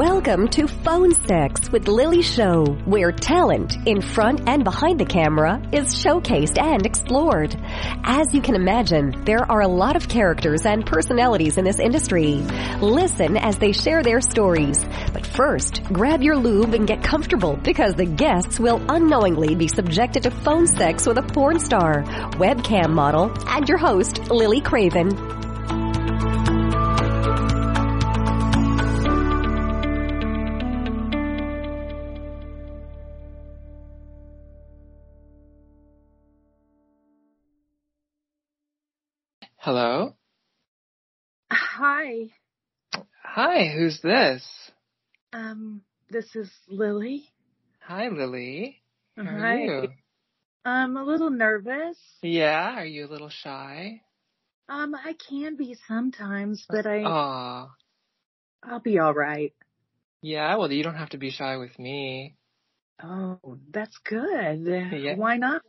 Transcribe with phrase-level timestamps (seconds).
[0.00, 5.60] Welcome to Phone Sex with Lily Show, where talent in front and behind the camera
[5.72, 7.54] is showcased and explored.
[8.02, 12.36] As you can imagine, there are a lot of characters and personalities in this industry.
[12.80, 14.82] Listen as they share their stories.
[15.12, 20.22] But first, grab your lube and get comfortable because the guests will unknowingly be subjected
[20.22, 22.04] to phone sex with a porn star,
[22.38, 25.49] webcam model, and your host, Lily Craven.
[39.62, 40.16] Hello?
[41.52, 42.30] Hi.
[43.22, 44.42] Hi, who's this?
[45.34, 47.24] Um, this is Lily.
[47.80, 48.80] Hi, Lily.
[49.16, 49.56] How Hi.
[49.56, 49.88] are you?
[50.64, 51.98] I'm a little nervous.
[52.22, 54.00] Yeah, are you a little shy?
[54.70, 57.68] Um, I can be sometimes, but I Aw.
[58.62, 59.52] I'll be all right.
[60.22, 62.36] Yeah, well, you don't have to be shy with me.
[63.02, 63.38] Oh,
[63.70, 64.64] that's good.
[64.66, 65.16] Yeah.
[65.16, 65.60] Why not?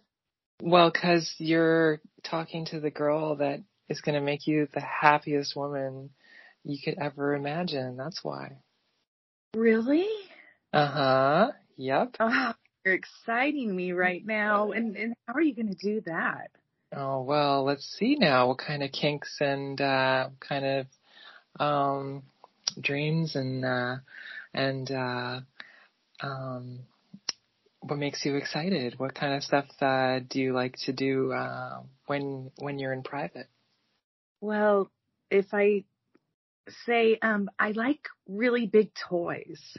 [0.61, 5.56] Well, because you're talking to the girl that is going to make you the happiest
[5.56, 6.09] woman
[6.64, 7.98] you could ever imagine.
[7.98, 8.58] That's why.
[9.56, 10.08] Really?
[10.73, 11.52] Uh-huh.
[11.78, 12.16] Yep.
[12.20, 12.53] Oh,
[12.86, 14.72] you're exciting me right now.
[14.72, 16.50] And and how are you going to do that?
[16.95, 20.88] Oh, well, let's see now what kind of kinks and uh kind of
[21.59, 22.23] um
[22.80, 23.95] dreams and uh
[24.53, 25.39] and uh
[26.22, 26.80] um
[27.81, 29.00] what makes you excited?
[29.00, 33.03] What kind of stuff uh do you like to do uh when when you're in
[33.03, 33.48] private?
[34.42, 34.92] Well,
[35.30, 35.86] if I
[36.86, 39.78] say um I like really big toys.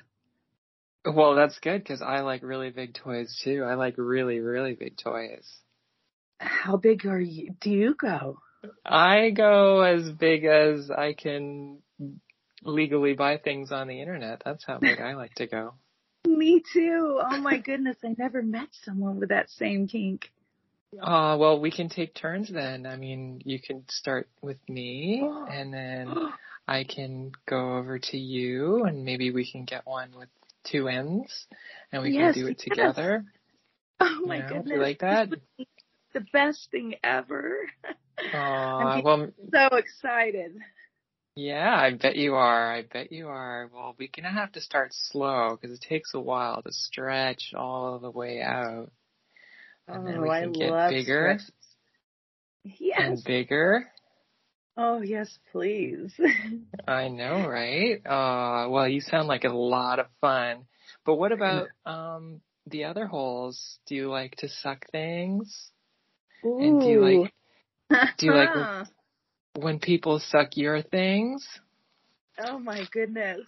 [1.05, 3.65] Well, that's good cuz I like really big toys too.
[3.65, 5.53] I like really really big toys.
[6.39, 7.55] How big are you?
[7.61, 8.39] Do you go?
[8.85, 11.83] I go as big as I can
[12.63, 14.43] legally buy things on the internet.
[14.45, 15.75] That's how big I like to go.
[16.27, 17.21] Me too.
[17.21, 20.31] Oh my goodness, I never met someone with that same kink.
[21.01, 22.87] Uh, well, we can take turns then.
[22.87, 26.15] I mean, you can start with me and then
[26.69, 30.29] I can go over to you and maybe we can get one with
[30.65, 31.47] two ends
[31.91, 32.65] and we Yes, can do it yes.
[32.65, 33.25] together.
[34.01, 34.73] Oh my you know, goodness.
[34.73, 35.31] you like that?
[35.31, 35.69] This would be
[36.15, 37.59] the best thing ever.
[38.33, 40.53] Uh, getting- well, so excited.
[41.35, 42.73] yeah, I bet you are.
[42.73, 43.69] I bet you are.
[43.75, 47.99] Well, we're gonna have to start slow because it takes a while to stretch all
[47.99, 48.93] the way out.
[49.93, 51.53] And then oh, we I can get love bigger stretches.
[52.65, 53.03] Yes.
[53.03, 53.91] and bigger.
[54.77, 56.13] Oh yes, please.
[56.89, 58.01] I know, right?
[58.07, 60.65] Uh, well, you sound like a lot of fun.
[61.05, 63.79] But what about um the other holes?
[63.87, 65.71] Do you like to suck things?
[66.43, 67.35] And do you like
[68.19, 68.51] do you like-
[69.59, 71.47] when people suck your things?
[72.39, 73.41] oh my goodness.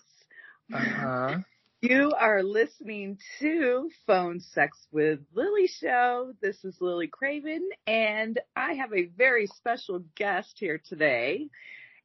[0.72, 1.38] Uh huh.
[1.87, 6.33] You are listening to Phone Sex with Lily Show.
[6.41, 11.50] This is Lily Craven, and I have a very special guest here today.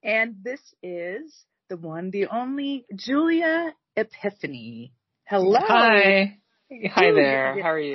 [0.03, 1.33] And this is
[1.69, 4.91] the one, the only Julia Epiphany.
[5.23, 5.61] Hello.
[5.65, 6.37] Hi.
[6.91, 7.63] Hi there.
[7.63, 7.93] How are you?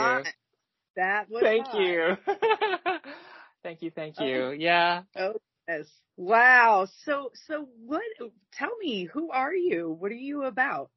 [0.97, 1.81] That was Thank hot.
[1.83, 2.17] you.
[3.63, 3.91] thank you.
[3.91, 4.43] Thank you.
[4.43, 4.51] Oh.
[4.53, 5.03] Yeah.
[5.19, 5.35] Oh,
[5.69, 5.85] yes.
[6.17, 6.87] Wow.
[7.05, 8.01] So, so what,
[8.55, 9.95] tell me, who are you?
[10.01, 10.89] What are you about?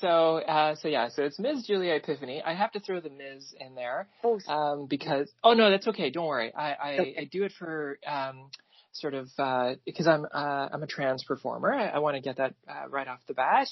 [0.00, 1.66] So, uh, so yeah, so it's Ms.
[1.66, 2.42] Julia Epiphany.
[2.42, 3.54] I have to throw the Ms.
[3.60, 4.08] in there.
[4.24, 6.10] Oh, um, because oh no, that's okay.
[6.10, 6.54] Don't worry.
[6.54, 7.16] I I, Okay.
[7.20, 8.50] I do it for um,
[8.92, 11.72] sort of uh, because I'm uh, I'm a trans performer.
[11.72, 13.68] I, I want to get that uh, right off the bat.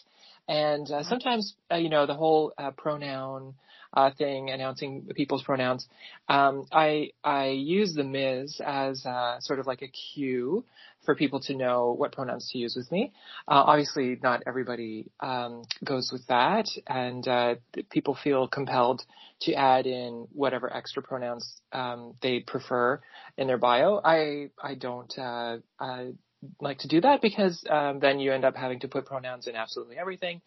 [0.47, 3.55] And uh, sometimes uh, you know the whole uh, pronoun
[3.95, 5.87] uh, thing, announcing people's pronouns.
[6.29, 8.61] Um, I I use the Ms.
[8.65, 10.65] as uh, sort of like a cue
[11.05, 13.13] for people to know what pronouns to use with me.
[13.47, 17.55] Uh, obviously, not everybody um, goes with that, and uh,
[17.91, 19.03] people feel compelled
[19.43, 23.01] to add in whatever extra pronouns um, they prefer
[23.37, 24.01] in their bio.
[24.05, 26.05] I I don't uh, uh,
[26.61, 29.57] like to do that because um, then you end up having to put pronouns in
[29.57, 30.41] absolutely everything.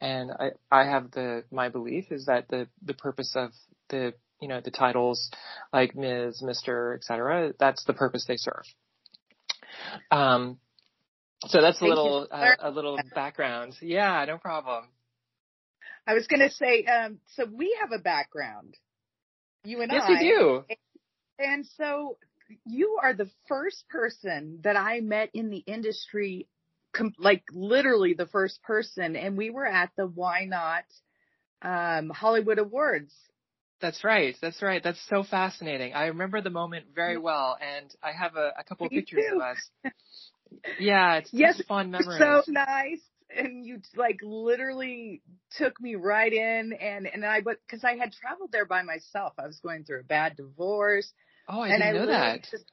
[0.00, 3.50] And I I have the my belief is that the the purpose of
[3.88, 5.30] the you know the titles
[5.72, 6.42] like Ms.
[6.42, 7.52] Mister etc.
[7.58, 8.64] That's the purpose they serve.
[10.10, 10.58] Um,
[11.46, 13.76] so that's a Thank little uh, a little background.
[13.80, 14.84] Yeah, no problem.
[16.06, 18.74] I was going to say, um, so we have a background.
[19.64, 20.12] You and Yes, I.
[20.12, 20.64] we do.
[21.38, 22.16] And so
[22.64, 26.48] you are the first person that I met in the industry,
[26.98, 29.16] com- like literally the first person.
[29.16, 30.82] And we were at the YNOT
[31.62, 33.12] um, Hollywood Awards.
[33.80, 34.34] That's right.
[34.42, 34.82] That's right.
[34.82, 35.94] That's so fascinating.
[35.94, 39.20] I remember the moment very well, and I have a, a couple of Me pictures
[39.30, 39.36] too.
[39.36, 39.92] of us.
[40.80, 42.18] Yeah, it's Yes, fun memories.
[42.18, 43.00] So nice.
[43.30, 45.22] and you like literally
[45.58, 49.34] took me right in and and I but because I had traveled there by myself.
[49.38, 51.10] I was going through a bad divorce.
[51.48, 52.48] Oh, I and didn't I know that.
[52.50, 52.64] Just,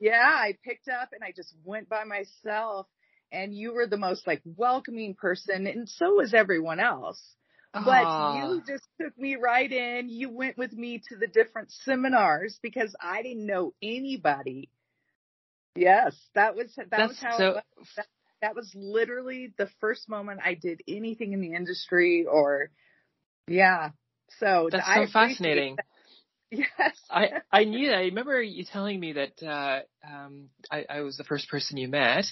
[0.00, 2.86] yeah, I picked up and I just went by myself
[3.36, 7.22] and you were the most like welcoming person and so was everyone else.
[7.74, 8.38] But Aw.
[8.38, 10.08] you just took me right in.
[10.08, 14.70] You went with me to the different seminars because I didn't know anybody.
[15.74, 17.88] Yes, that was that That's was how so was.
[17.96, 18.06] That,
[18.40, 22.70] that was literally the first moment I did anything in the industry or
[23.46, 23.90] yeah.
[24.38, 25.76] So that's so fascinating.
[25.76, 25.84] that.
[26.52, 26.98] Yes.
[27.10, 27.96] I I knew that.
[27.98, 31.88] I remember you telling me that uh, um, I, I was the first person you
[31.88, 32.24] met,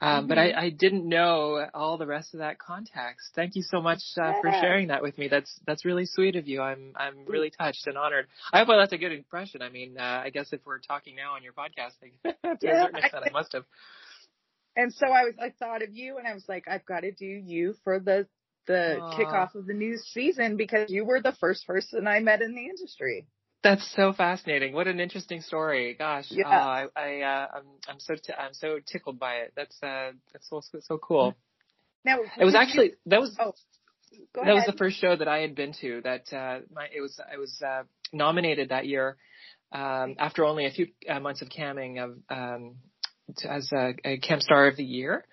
[0.00, 0.56] um, but I, Mhm.
[0.56, 3.30] I didn't know all the rest of that context.
[3.34, 5.28] Thank you so much uh, for sharing that with me.
[5.28, 6.60] That's that's really sweet of you.
[6.62, 8.26] I'm I'm really touched and honored.
[8.52, 9.62] I hope I left a good impression.
[9.62, 11.92] I mean, uh, I guess if we're talking now on your podcast,
[12.60, 13.64] to a certain extent, I must have.
[14.76, 17.12] And so I was, I thought of you and I was like, I've got to
[17.12, 18.26] do you for the,
[18.66, 19.08] the Aw.
[19.12, 22.66] kickoff of the new season because you were the first person I met in the
[22.66, 23.26] industry.
[23.62, 24.74] That's so fascinating.
[24.74, 25.94] What an interesting story.
[25.94, 26.48] Gosh, Yeah.
[26.48, 29.52] uh, I, I uh, I'm I'm so t- I'm so tickled by it.
[29.54, 31.36] That's uh that's so so cool.
[32.04, 33.54] Now, It was actually that was oh,
[34.34, 36.00] that was the first show that I had been to.
[36.02, 39.16] That uh, my it was I was uh, nominated that year
[39.72, 42.76] um, after only a few uh, months of camming of um,
[43.38, 45.24] to, as a, a Cam Star of the Year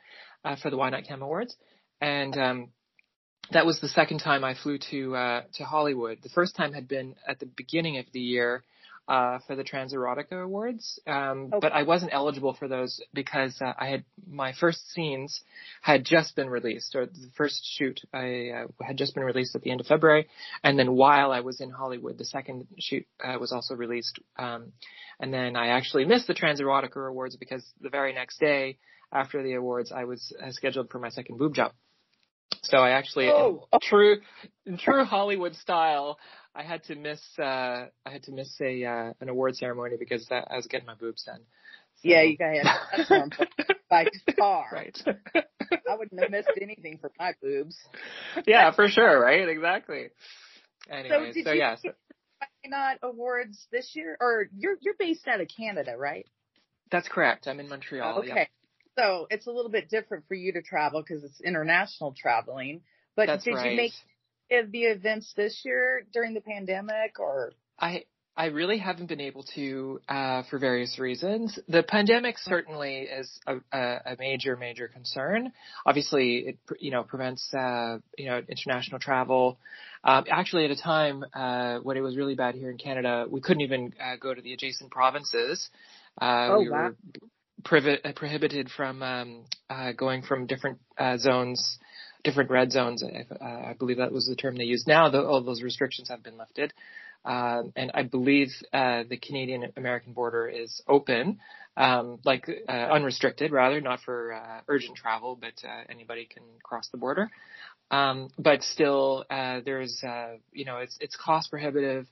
[0.45, 1.55] uh, for the YNOT Cam Awards,
[1.99, 2.69] and um,
[3.51, 6.19] that was the second time I flew to uh, to Hollywood.
[6.21, 8.63] The first time had been at the beginning of the year.
[9.07, 11.57] Uh, for the Transerotica Awards, um, Okay.
[11.61, 15.41] but I wasn't eligible for those because uh, I had my first scenes
[15.81, 19.63] had just been released, or the first shoot I uh, had just been released at
[19.63, 20.27] the end of February,
[20.63, 24.73] and then while I was in Hollywood, the second shoot uh, was also released, um,
[25.19, 28.77] and then I actually missed the Transerotica Awards because the very next day
[29.11, 31.71] after the awards, I was uh, scheduled for my second boob job.
[32.63, 33.67] So I actually, Oh.
[33.73, 34.21] in true,
[34.65, 36.19] in true Hollywood style,
[36.55, 40.27] I had to miss, uh, I had to miss a uh, an award ceremony because
[40.31, 41.41] I was getting my boobs done.
[42.01, 43.27] So- Yeah, you that's more
[43.89, 44.07] by
[44.37, 44.67] far.
[44.71, 44.97] right.
[45.35, 47.77] I wouldn't have missed anything for my boobs.
[48.47, 49.47] yeah, for sure, right?
[49.47, 50.09] Exactly.
[50.89, 51.91] Anyway, did so, you yeah, so
[52.65, 54.17] Not Awards this year?
[54.19, 56.25] Or you're, you're based out of Canada, right?
[56.91, 57.47] that's correct.
[57.47, 58.19] I'm in Montreal.
[58.19, 58.49] okay.
[58.99, 62.81] So it's a little bit different for you to travel because it's international traveling.
[63.15, 63.71] But That's did right.
[63.71, 63.93] you make
[64.49, 67.53] the events this year during the pandemic or?
[67.79, 68.05] I
[68.35, 71.59] I really haven't been able to uh, for various reasons.
[71.67, 75.51] The pandemic certainly is a, a, a major major concern.
[75.85, 79.59] Obviously, it you know prevents uh, you know international travel.
[80.03, 83.41] Um, actually, at a time uh, when it was really bad here in Canada, we
[83.41, 85.69] couldn't even uh, go to the adjacent provinces.
[86.21, 86.83] Uh, Oh, we wow.
[86.83, 86.95] were
[87.63, 91.77] privi- uh, prohibited from um, uh, going from different uh, zones,
[92.23, 93.03] different red zones.
[93.03, 94.87] Uh, I believe that was the term they used.
[94.87, 96.73] Now, the, all those restrictions have been lifted.
[97.25, 101.39] Um, and I believe uh, the Canadian American border is open,
[101.75, 105.53] um, like unrestricted, rather, not for urgent travel, but
[105.89, 107.29] anybody can cross the border.
[107.91, 110.01] Um, but still, there's,
[110.53, 112.07] you know, it's it's cost prohibitive.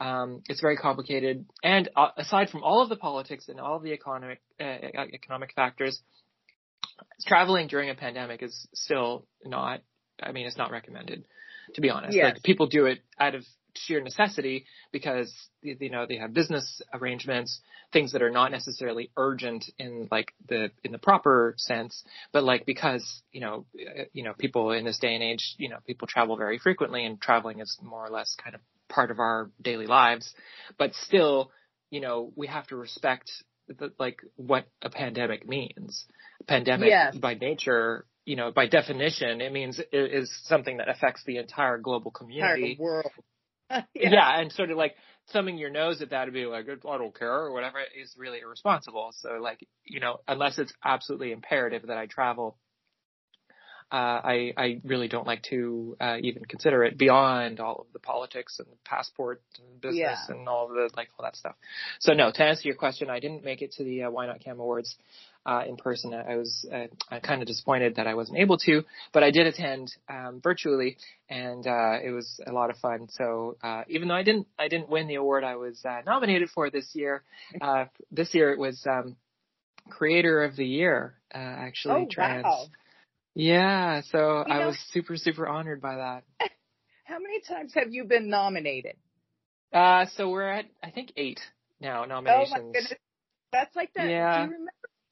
[0.00, 3.82] Um, it's very complicated, and uh, aside from all of the politics and all of
[3.82, 4.64] the economic uh,
[5.12, 6.00] economic factors,
[7.26, 9.82] traveling during a pandemic is still not.
[10.22, 11.24] I mean, it's not recommended,
[11.74, 12.16] to be honest.
[12.16, 12.34] Yes.
[12.34, 13.44] Like people do it out of
[13.76, 15.32] sheer necessity because
[15.62, 17.60] you know they have business arrangements,
[17.92, 22.66] things that are not necessarily urgent in like the in the proper sense, but like
[22.66, 23.66] because you know
[24.12, 27.20] you know people in this day and age, you know people travel very frequently, and
[27.20, 28.60] traveling is more or less kind of
[28.90, 30.34] part of our daily lives.
[30.78, 31.50] But still,
[31.90, 33.30] you know, we have to respect
[33.68, 36.04] the, like what a pandemic means.
[36.46, 37.16] Pandemic Yes.
[37.16, 41.78] by nature, you know, by definition, it means it is something that affects the entire
[41.78, 42.72] global community.
[42.72, 43.12] Entire world.
[43.94, 44.40] Yeah.
[44.40, 44.96] and sort of like
[45.32, 48.40] thumbing your nose at that and be like, I don't care or whatever is really
[48.40, 49.10] irresponsible.
[49.12, 52.58] So like, you know, unless it's absolutely imperative that I travel,
[53.92, 57.98] uh, I, I really don't like to uh, even consider it beyond all of the
[57.98, 60.34] politics and passport and business Yeah.
[60.36, 61.56] and all of the like all that stuff.
[61.98, 64.60] So no, to answer your question, I didn't make it to the uh, YNOT Cam
[64.60, 64.96] Awards
[65.44, 66.14] uh, in person.
[66.14, 69.92] I was uh, kind of disappointed that I wasn't able to, but I did attend
[70.08, 70.96] um, virtually,
[71.28, 73.08] and uh, it was a lot of fun.
[73.10, 76.50] So uh, even though I didn't I didn't win the award I was uh, nominated
[76.50, 77.22] for this year,
[77.60, 79.16] uh, this year it was um,
[79.88, 81.14] Creator of the Year.
[81.34, 82.44] Uh, actually, Oh, trans.
[82.44, 82.66] wow.
[83.34, 86.24] Yeah, so You I know- was super super honored by that.
[87.04, 88.96] How many times have you been nominated?
[89.72, 91.40] Uh, so we're at I think eight
[91.80, 92.52] now nominations.
[92.54, 92.92] Oh my goodness.
[93.52, 94.08] That's like that.
[94.08, 94.36] Yeah.
[94.36, 94.70] Do you remember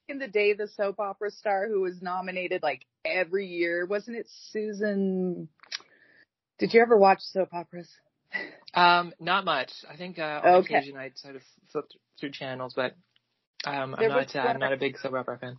[0.08, 3.84] in the day the soap opera star who was nominated like every year?
[3.86, 5.48] Wasn't it Susan?
[6.58, 7.88] Did you ever watch soap operas?
[8.74, 9.70] Um, not much.
[9.90, 10.76] I think uh, on okay.
[10.76, 11.86] occasion I sort of flip
[12.20, 12.94] through channels, but
[13.64, 14.34] um, I'm not.
[14.36, 15.56] Uh, I'm not a big soap opera fan.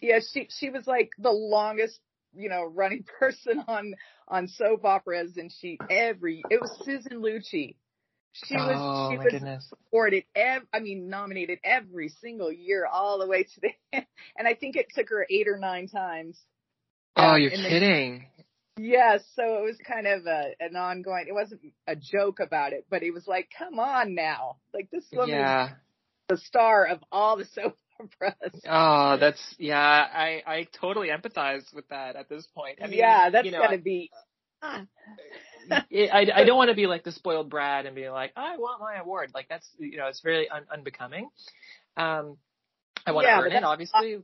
[0.00, 2.00] Yeah, she she was like the longest,
[2.34, 3.94] you know, running person on
[4.26, 7.76] on soap operas, and she every it was Susan Lucci.
[8.32, 9.72] She was oh, she was goodness.
[9.92, 14.06] awarded ev- I mean nominated every single year all the way to the end.
[14.36, 16.38] and I think it took her eight or nine times.
[17.16, 18.26] Oh, um, you're kidding.
[18.78, 21.26] Yes, so it was kind of a an ongoing.
[21.26, 25.04] It wasn't a joke about it, but it was like, come on now, like this
[25.12, 25.66] woman yeah.
[25.66, 25.72] is
[26.28, 27.76] the star of all the soap
[28.22, 28.62] operas.
[28.68, 29.78] Oh, that's yeah.
[29.78, 32.78] I I totally empathize with that at this point.
[32.82, 34.10] I mean, yeah, that's you know, gotta be.
[34.62, 34.86] I
[36.34, 38.96] I don't want to be like the spoiled brat and be like, I want my
[38.96, 39.30] award.
[39.34, 41.28] Like that's you know, it's very un- unbecoming.
[41.96, 42.36] Um,
[43.06, 44.18] I want yeah, to earn it, obviously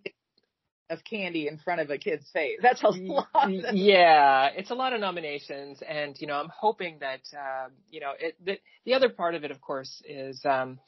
[0.94, 2.58] of candy in front of a kid's face.
[2.62, 3.28] That's a lot.
[3.74, 8.12] yeah, it's a lot of nominations, and you know, I'm hoping that uh, you know,
[8.18, 10.78] it, the, the other part of it, of course, is um,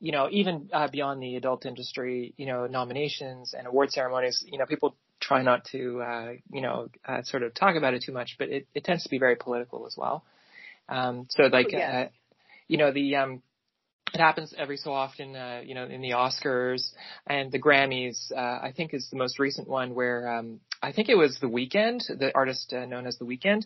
[0.00, 4.58] you know, even uh, beyond the adult industry, you know, nominations and award ceremonies, you
[4.58, 8.12] know, people try not to uh, you know, uh, sort of talk about it too
[8.12, 10.24] much, but it, it tends to be very political as well.
[10.88, 11.94] Um, so like, oh, yes.
[11.94, 12.08] uh,
[12.68, 13.42] you know, the um,
[14.12, 16.92] it happens every so often, uh, you know, in the Oscars
[17.26, 18.30] and the Grammys.
[18.30, 21.48] Uh, I think is the most recent one where um, I think it was The
[21.48, 23.64] Weeknd, the artist uh, known as The Weeknd,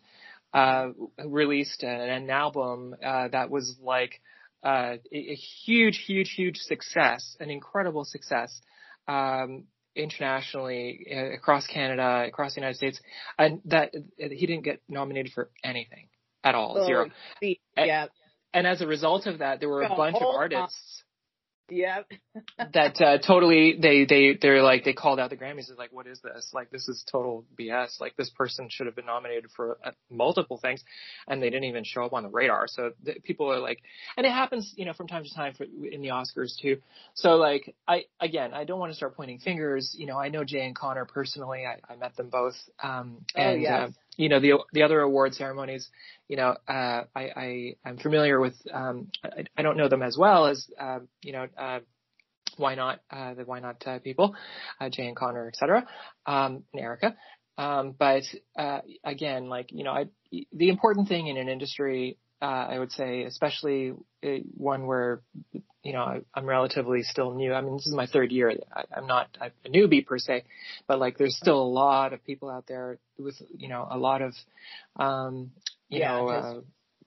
[0.54, 0.90] uh,
[1.25, 4.21] released an, an album uh, that was like
[4.62, 8.61] uh, a, huge, huge, huge success, an incredible success.
[9.07, 9.64] Um,
[9.97, 13.00] internationally uh, across Canada, across the United States,
[13.37, 16.09] and that he didn't get nominated for anything
[16.45, 17.11] at all, oh, zero.
[17.76, 18.07] Yeah,
[18.52, 21.02] and as a result of that, there were a bunch of artists.
[21.71, 22.02] Yeah.
[22.73, 26.07] that uh, totally they they they're like they called out the Grammys as like what
[26.07, 29.76] is this like this is total BS like this person should have been nominated for
[29.85, 30.83] uh, multiple things
[31.26, 33.83] and they didn't even show up on the radar so the, people are like
[34.17, 36.78] and it happens you know from time to time for, in the Oscars too
[37.14, 40.45] so like I again I don't want to start pointing fingers you know I know
[40.45, 43.93] Jay and Connor personally I, I met them both um oh, and oh, yes.
[44.19, 45.89] You know the the other award ceremonies
[46.27, 50.19] you know uh i i i'm familiar with um i, I don't know them as
[50.19, 51.79] well as um you know uh
[52.59, 54.35] YNOT uh the YNOT uh, people
[54.81, 55.87] uh jay and connor etc
[56.27, 57.17] um and erica.
[57.57, 58.25] Um but
[58.59, 60.07] uh again like you know i
[60.53, 63.93] the important thing in an industry uh i would say especially
[64.57, 65.23] one where
[65.88, 67.54] you know, I, I'm relatively still new.
[67.54, 68.52] I mean, this is my third year.
[68.76, 70.45] I, I'm not a newbie per se,
[70.87, 74.21] but like there's still a lot of people out there with, you know, a lot
[74.21, 74.35] of,
[74.97, 75.50] um,
[75.88, 76.61] you yeah, know, uh,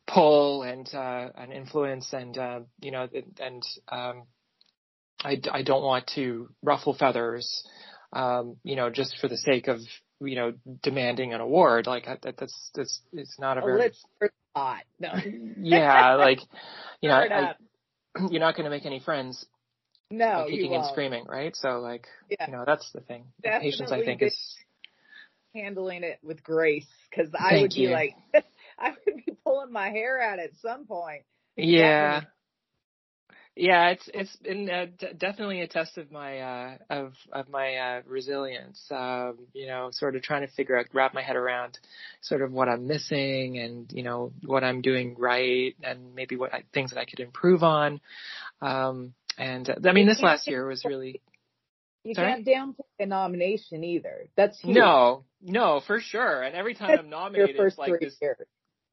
[0.08, 3.08] pull and, uh, and influence and, uh, you know,
[3.40, 4.24] and, um,
[5.24, 7.64] I, I don't want to ruffle feathers,
[8.14, 9.78] um, you know, just for the sake of,
[10.22, 11.86] you know, demanding an award.
[11.86, 13.78] Like that, that's, that's, it's not a very.
[13.78, 14.04] Let's
[14.56, 14.82] not.
[15.00, 15.14] No.
[15.62, 16.16] yeah.
[16.16, 16.40] Like,
[17.00, 17.54] you know, I,
[18.30, 19.46] you're not going to make any friends.
[20.10, 21.56] No, kicking and screaming, right?
[21.56, 22.48] So like, yeah.
[22.48, 23.26] you know, that's the thing.
[23.44, 24.38] The patience, I think, is
[25.56, 27.88] handling it with grace because I would you.
[27.88, 28.16] be like,
[28.80, 31.24] I would be pulling my hair out at some point.
[31.56, 32.24] Yeah.
[33.56, 37.76] Yeah, it's it's been uh, d- definitely a test of my uh, of of my
[37.76, 38.82] uh, resilience.
[38.90, 41.78] Um, you know, sort of trying to figure out, wrap my head around,
[42.22, 46.54] sort of what I'm missing, and you know what I'm doing right, and maybe what
[46.54, 48.00] I, things that I could improve on.
[48.62, 51.22] Um, and uh, I mean, this last year was really.
[52.04, 52.32] You Sorry?
[52.32, 54.28] can't downplay a nomination either.
[54.36, 54.76] That's huge.
[54.78, 56.42] no, no, for sure.
[56.42, 58.16] And every time That's I'm nominated, it's like this.
[58.20, 58.38] years.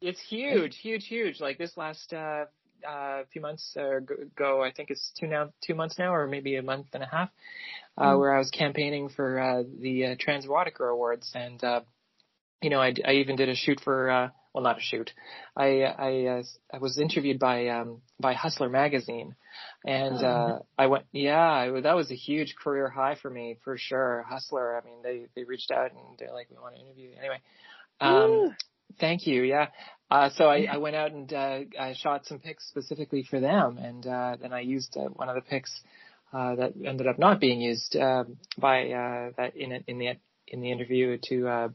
[0.00, 1.40] It's huge, huge, huge.
[1.40, 2.44] Like this last uh,
[2.86, 6.56] uh, a few months ago, I think it's two now, two months now, or maybe
[6.56, 7.30] a month and a half,
[7.96, 8.18] uh, mm.
[8.18, 11.80] where I was campaigning for uh, the uh, Transerotica Awards, and uh,
[12.62, 15.12] you know, I, I even did a shoot for, uh, well, not a shoot.
[15.56, 16.42] I I, uh,
[16.72, 19.36] I was interviewed by um, by Hustler magazine,
[19.84, 20.26] and oh.
[20.26, 24.24] uh, I went, yeah, I, that was a huge career high for me for sure.
[24.28, 27.16] Hustler, I mean, they they reached out and they're like, we want to interview you
[27.18, 27.40] anyway.
[28.00, 28.56] Um,
[28.98, 29.42] Thank you.
[29.42, 29.68] Yeah.
[30.10, 33.76] Uh, so I, I went out and uh, I shot some pics specifically for them,
[33.76, 35.70] and uh, then I used uh, one of the pics
[36.32, 38.24] uh, that ended up not being used uh,
[38.56, 41.68] by uh, that in in the in the interview to uh,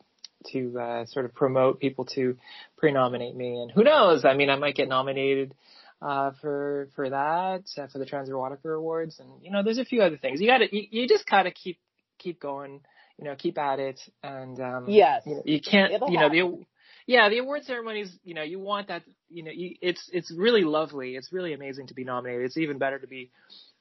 [0.52, 2.38] to uh, sort of promote people to
[2.78, 3.62] pre-nominate me.
[3.62, 4.25] And who knows?
[4.25, 5.54] I mean, I might get nominated
[6.02, 10.02] uh, for for that uh, for the Transerotica Awards, and you know, there's a few
[10.02, 10.42] other things.
[10.42, 11.80] You got to you, you just gotta keep
[12.18, 12.82] keep going.
[13.18, 15.94] You know, keep at it, and um, yes, you, know, you can't.
[15.94, 16.60] It'll you know, happen.
[16.60, 16.66] the
[17.07, 20.63] yeah, the award ceremonies, you know, you want that, you know, you, it's it's really
[20.63, 21.15] lovely.
[21.15, 22.45] It's really amazing to be nominated.
[22.45, 23.31] It's even better to be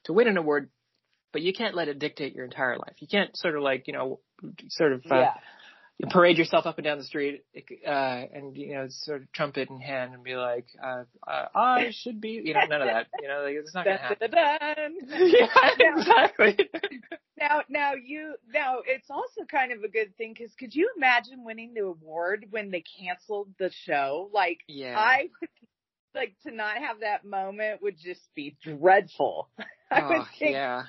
[0.04, 0.70] to win an award.
[1.32, 2.96] but you can't let it dictate your entire life.
[2.98, 4.20] You can't sort of like, you know,
[4.68, 5.34] sort of, uh, yeah.
[6.10, 7.44] Parade yourself up and down the street,
[7.86, 11.90] uh, and, you know, sort of trumpet in hand and be like, uh, uh I
[11.92, 14.98] should be, you know, none of that, you know, like, it's not gonna happen.
[15.08, 16.58] yeah, exactly.
[17.38, 21.44] now, now you, now it's also kind of a good thing because could you imagine
[21.44, 24.28] winning the award when they canceled the show?
[24.32, 24.98] Like, Yeah.
[24.98, 25.50] I would,
[26.14, 29.48] like to not have that moment would just be dreadful.
[29.90, 30.82] I would Oh, think yeah.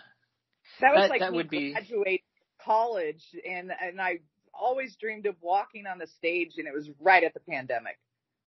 [0.82, 2.20] that was that- like that would be- graduating
[2.66, 4.20] college and, and I
[4.54, 7.98] always dreamed of walking on the stage and it was right at the pandemic.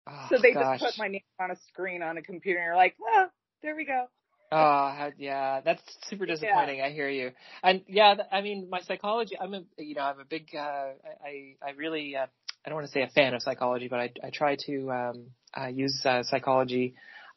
[0.08, 0.80] Oh, So they gosh.
[0.80, 3.26] just put my name on a screen on a computer and you're like, oh,
[3.62, 4.06] there we go.
[4.54, 6.82] Oh, yeah, that's super disappointing.
[6.82, 7.30] I hear you.
[7.62, 10.88] And yeah, I mean, my psychology, I'm a, you know, I'm a big, uh,
[11.24, 12.26] I, I really, uh,
[12.64, 15.26] I don't want to say a fan of psychology, but I, I try to, um,
[15.58, 16.94] uh, use, uh, psychology,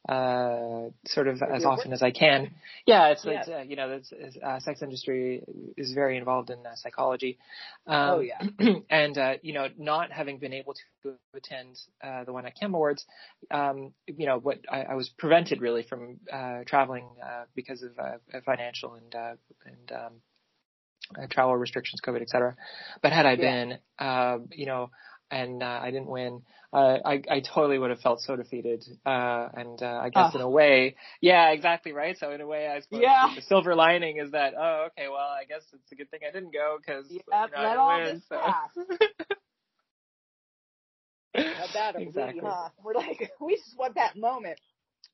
[0.07, 2.51] uh, sort of as often as I can.
[2.85, 3.39] Yeah, it's, Yeah.
[3.39, 5.43] it's uh, you know, it's, it's, uh, sex industry
[5.77, 7.37] is very involved in uh, psychology.
[7.87, 8.41] Um, Oh, yeah.
[8.89, 13.05] and, uh, you know, not having been able to attend, uh, the YNOT Cam Awards,
[13.51, 17.97] um, you know, what I, I was prevented really from, uh, traveling, uh, because of,
[17.97, 19.33] uh, financial and, uh,
[19.65, 20.13] and, um,
[21.21, 22.55] uh, travel restrictions, COVID, et cetera.
[23.01, 23.37] But had I Yeah.
[23.37, 24.89] been, um, you know,
[25.31, 26.41] and, uh, I didn't win,
[26.73, 28.83] uh, I, I totally would have felt so defeated.
[29.05, 30.37] Uh, and, uh, I guess Oh.
[30.37, 32.17] in a way, yeah, exactly, right?
[32.17, 33.33] So in a way, I suppose Yeah.
[33.35, 36.31] the silver lining is that, oh, okay, well, I guess it's a good thing I
[36.31, 38.15] didn't go because, Yep, you know, let all win.
[38.15, 38.37] this so.
[38.37, 38.69] pass.
[41.35, 42.41] Now Exactly.
[42.41, 42.69] we, huh?
[42.83, 44.59] We're like, we just want that moment.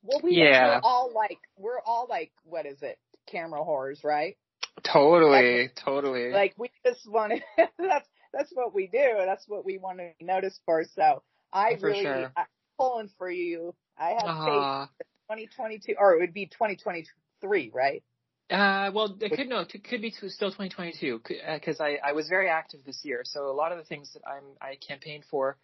[0.02, 0.66] Well, we, Yeah.
[0.66, 2.98] we're all like, we're all like, what is it?
[3.26, 4.36] Camera whores, right?
[4.82, 6.30] Totally, totally.
[6.32, 7.40] Like we just want to,
[7.78, 9.14] that's, that's what we do.
[9.24, 10.84] That's what we want to be noticed for.
[10.84, 11.22] So
[11.52, 12.32] I For really, sure.
[12.36, 12.46] I'm
[12.78, 13.74] pulling for you.
[13.98, 18.02] I have faith 2022, or it would be 2023, right?
[18.50, 22.28] Uh, well, it could no, it could be to, still 2022 because I, I was
[22.28, 23.22] very active this year.
[23.24, 25.56] So a lot of the things that I'm I campaigned for,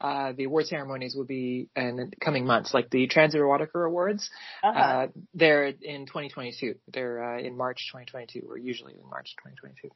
[0.00, 4.30] uh, the award ceremonies will be in the coming months, like the Transerotica Awards.
[4.62, 4.78] Uh-huh.
[4.78, 6.76] Uh, they're in 2022.
[6.92, 9.90] They're uh, in March 2022, or usually in March 2022.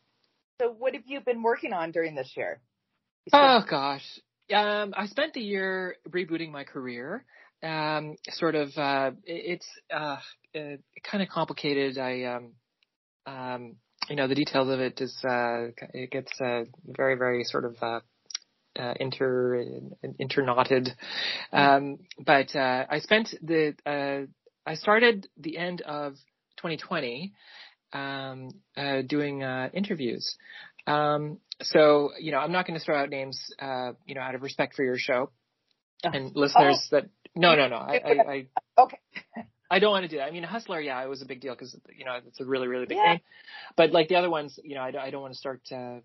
[0.61, 2.61] So what have you been working on during this year?
[3.33, 4.05] Oh gosh.
[4.53, 7.25] Um, I spent the year rebooting my career.
[7.63, 10.19] Um, sort of, uh, it's, uh,
[10.55, 10.77] uh
[11.11, 11.97] kind of complicated.
[11.97, 12.53] I, um,
[13.27, 13.77] um,
[14.11, 17.77] you know, the details of it is, uh, it gets, uh, very, very sort of,
[17.81, 18.01] uh,
[18.79, 19.65] uh, inter,
[20.21, 20.91] interknotted.
[21.53, 24.27] Um, but, uh, I spent the, uh,
[24.67, 26.15] I started the end of
[26.59, 27.33] 2020,
[27.95, 30.37] um, uh, doing, uh, interviews.
[30.87, 34.35] Um, so, you know, I'm not going to throw out names, uh, you know, out
[34.35, 35.31] of respect for your show
[36.03, 37.05] and listeners that,
[37.35, 38.47] no, no, no, I, I, I,
[38.79, 38.99] Okay.
[39.75, 40.27] I don't want to do that.
[40.27, 42.69] I mean, Hustler, yeah, it was a big deal because, you know, it's a really,
[42.69, 43.15] really big Yeah.
[43.15, 43.21] name.
[43.77, 45.97] But like the other ones, you know, I, don't- I don't want to start, uh,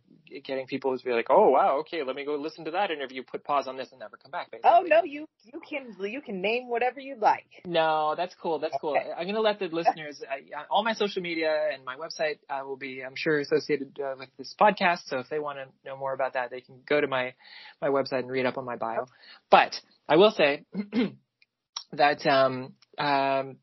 [0.44, 3.22] getting people to be like, oh, wow, okay, let me go listen to that interview,
[3.22, 4.50] put pause on this and never come back.
[4.50, 4.72] Basically.
[4.74, 7.62] Oh no, you you can you can name whatever you like.
[7.66, 8.58] No, that's cool.
[8.58, 8.98] That's cool.
[8.98, 12.66] I'm going to let the listeners, I, all my social media and my website uh,
[12.66, 15.02] will be, I'm sure, associated uh, with this podcast.
[15.06, 17.34] So if they want to know more about that, they can go to my,
[17.82, 19.06] my website and read up on my bio.
[19.52, 20.64] But I will say
[21.94, 23.58] that, um, um,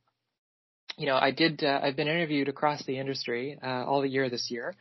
[0.96, 4.31] you know, I did, uh, I've been interviewed across the industry, uh, all the year
[4.31, 4.75] this year.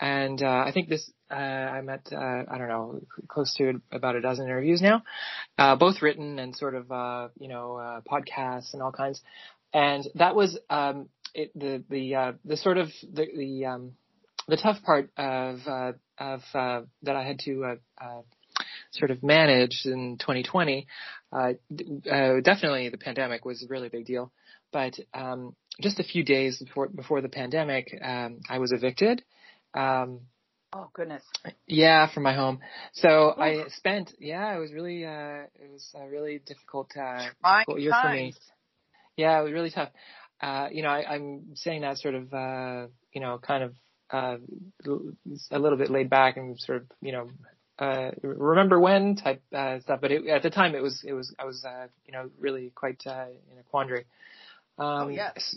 [0.00, 4.16] And, uh, I think this, uh, I'm at, uh, I don't know, close to about
[4.16, 5.02] a dozen interviews now,
[5.58, 6.86] uh, both written and sort of,
[7.38, 9.20] you know, podcasts and all kinds.
[9.74, 13.92] And that was, um, it, the, the, the sort of, the, the, um,
[14.48, 15.60] the tough part of,
[16.18, 17.76] of, that I had to,
[18.92, 20.86] sort of managed in 2020,
[21.32, 21.52] uh,
[22.10, 24.32] uh, definitely the pandemic was a really big deal.
[24.72, 29.22] But, um, just a few days before, before the pandemic, um, I was evicted.
[29.74, 30.20] Um,
[30.72, 31.24] Oh goodness.
[31.66, 32.60] yeah, from my home.
[32.92, 37.80] So I spent, yeah, it was really, uh, it was a really difficult, uh, difficult
[37.80, 38.34] year for me.
[39.16, 39.90] Yeah, it was really tough.
[40.40, 43.74] Uh, you know, I, I'm saying that sort of, uh, you know, kind of,
[44.12, 44.36] uh,
[45.50, 47.28] a little bit laid back and sort of, you know,
[47.80, 50.00] uh, remember when type, uh, stuff.
[50.00, 52.70] But it, at the time it was, it was, I was, uh, you know, really
[52.74, 54.04] quite, uh, in a quandary.
[54.78, 55.56] Um, Oh, yes.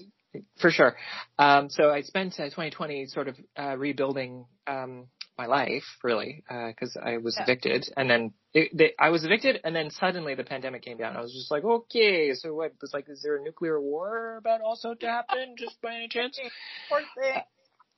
[0.59, 0.95] for sure.
[1.37, 5.07] Um, so I spent uh, 2020 sort of uh, rebuilding um,
[5.37, 7.43] my life, really, because I was Yeah.
[7.43, 11.17] evicted, and then it, they, I was evicted, and then suddenly the pandemic came down.
[11.17, 12.73] I was just like, okay, so what?
[12.81, 16.39] It's like, is there a nuclear war about also to happen, just by any chance?
[16.89, 17.41] Poor thing.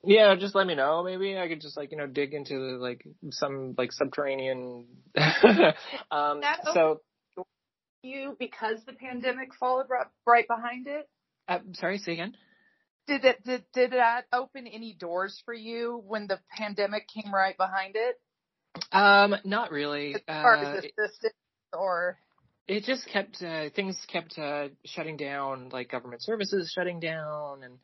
[0.06, 1.02] Yeah, just let me know.
[1.02, 4.86] Maybe I could just like you know dig into like some like subterranean.
[6.10, 6.40] um,
[6.72, 7.00] so
[8.02, 11.08] You because the pandemic followed right, right behind it.
[11.48, 12.36] uh, sorry, say again.
[13.08, 17.56] did it did, did that open any doors for you when the pandemic came right
[17.56, 18.16] behind it?
[18.92, 20.14] Um, not really.
[20.14, 21.34] As far Uh, as assistance
[21.72, 22.18] or
[22.68, 27.78] it just kept uh, things kept uh, shutting down, like government services shutting down, and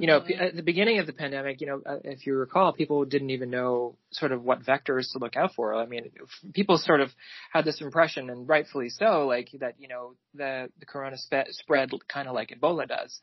[0.00, 0.26] you know, Mhm.
[0.26, 3.30] p- at the beginning of the pandemic, you know, uh, if you recall, people didn't
[3.30, 5.74] even know sort of what vectors to look out for.
[5.74, 7.14] I mean, f- people sort of
[7.52, 12.26] had this impression, and rightfully so, like that, you know, the the corona spread kind
[12.28, 13.20] of like Ebola does.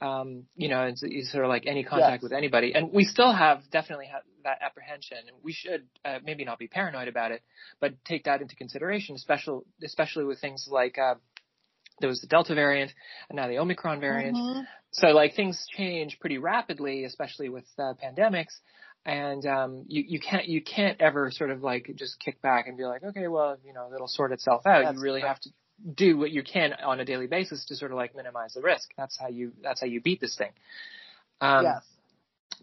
[0.00, 2.22] Um, you know, it's, it's sort of like any contact Yes.
[2.22, 6.58] with anybody, and we still have definitely have that apprehension, we should uh, maybe not
[6.58, 7.42] be paranoid about it,
[7.80, 11.16] but take that into consideration, especially especially with things like uh,
[12.00, 12.92] there was the Delta variant
[13.28, 14.36] and now the Omicron variant.
[14.36, 14.66] Mhm.
[14.92, 18.54] So like things change pretty rapidly, especially with uh, pandemics.
[19.04, 22.76] And um, you you can't you can't ever sort of like just kick back and
[22.76, 24.84] be like, okay, well, you know, it'll sort itself out.
[24.84, 25.28] That's you really right.
[25.28, 25.50] have to
[25.94, 28.90] do what you can on a daily basis to sort of like minimize the risk.
[28.96, 30.50] That's how you that's how you beat this thing.
[31.40, 31.82] Um, yes.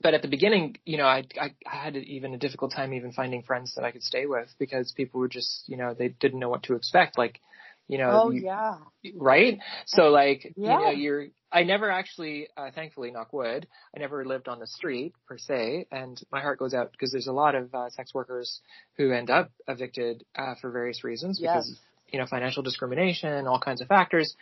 [0.02, 3.12] but at the beginning, you know, I, I I had even a difficult time even
[3.12, 6.40] finding friends that I could stay with because people were just, you know, they didn't
[6.40, 7.18] know what to expect.
[7.18, 7.40] Like,
[7.88, 8.76] you know, Oh you, yeah.
[9.16, 9.60] right?
[9.86, 10.92] So like, you know, Yeah.
[10.92, 15.38] you're, I never actually, uh, thankfully, knock wood, I never lived on the street per
[15.38, 18.60] se, and my heart goes out because there's a lot of uh, sex workers
[18.98, 21.80] who end up evicted uh, for various reasons because, Yes.
[22.16, 24.38] You know, financial discrimination, all kinds of factors,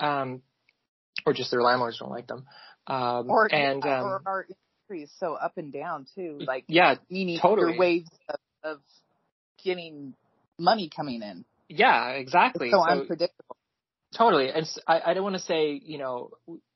[0.00, 0.42] um,
[1.24, 2.44] or just their landlords don't like them.
[2.86, 6.36] Um, Or and, yeah, um, or our industry is so up and down too.
[6.46, 7.78] Like yeah, you need totally.
[7.78, 8.78] waves of, of
[9.64, 10.12] getting
[10.58, 11.46] money coming in.
[11.70, 12.66] yeah, exactly.
[12.68, 13.56] It's so, unpredictable.
[14.14, 14.50] Totally.
[14.50, 16.32] And I, I don't want to say, you know,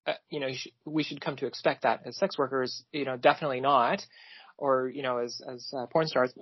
[0.06, 0.48] uh, you know,
[0.86, 4.00] we should come to expect that as sex workers, you know, definitely not.
[4.56, 6.32] Or, you know, as, as uh, porn stars,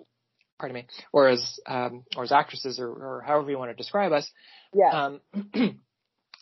[0.58, 4.12] pardon me, or as, um, or as actresses or, or however you want to describe
[4.12, 4.30] us.
[4.74, 4.90] Yeah.
[4.90, 5.20] Um,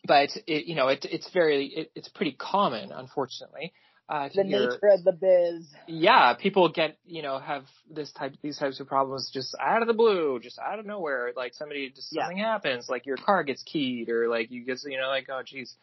[0.07, 3.73] but it, you know, it, it's very, it, it's pretty common, unfortunately.
[4.09, 5.67] Uh, the hear, nature of the biz.
[5.89, 9.89] yeah, people get, you know, have this type, these types of problems just out of
[9.89, 11.33] the blue, just out of nowhere.
[11.37, 12.23] Like somebody, just Yeah.
[12.23, 15.43] something happens, like your car gets keyed or like you get, you know, like, oh
[15.45, 15.75] geez.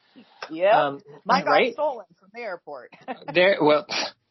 [0.50, 0.86] Yeah.
[0.88, 1.74] Um, Mine got right?
[1.74, 2.92] stolen from the airport.
[3.34, 3.86] there, well,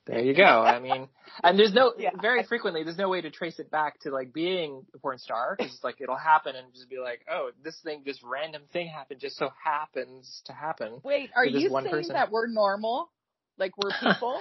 [0.07, 0.43] there you go.
[0.45, 1.09] I mean,
[1.45, 2.11] and there's no, Yeah.
[2.21, 5.57] very frequently, there's no way to trace it back to like being a porn star
[5.59, 9.21] because like it'll happen and just be like, oh, this thing, this random thing happened,
[9.21, 11.01] just so happens to happen.
[11.05, 12.15] Wait, are For this you one saying person.
[12.15, 13.11] that we're normal?
[13.59, 14.41] Like we're people?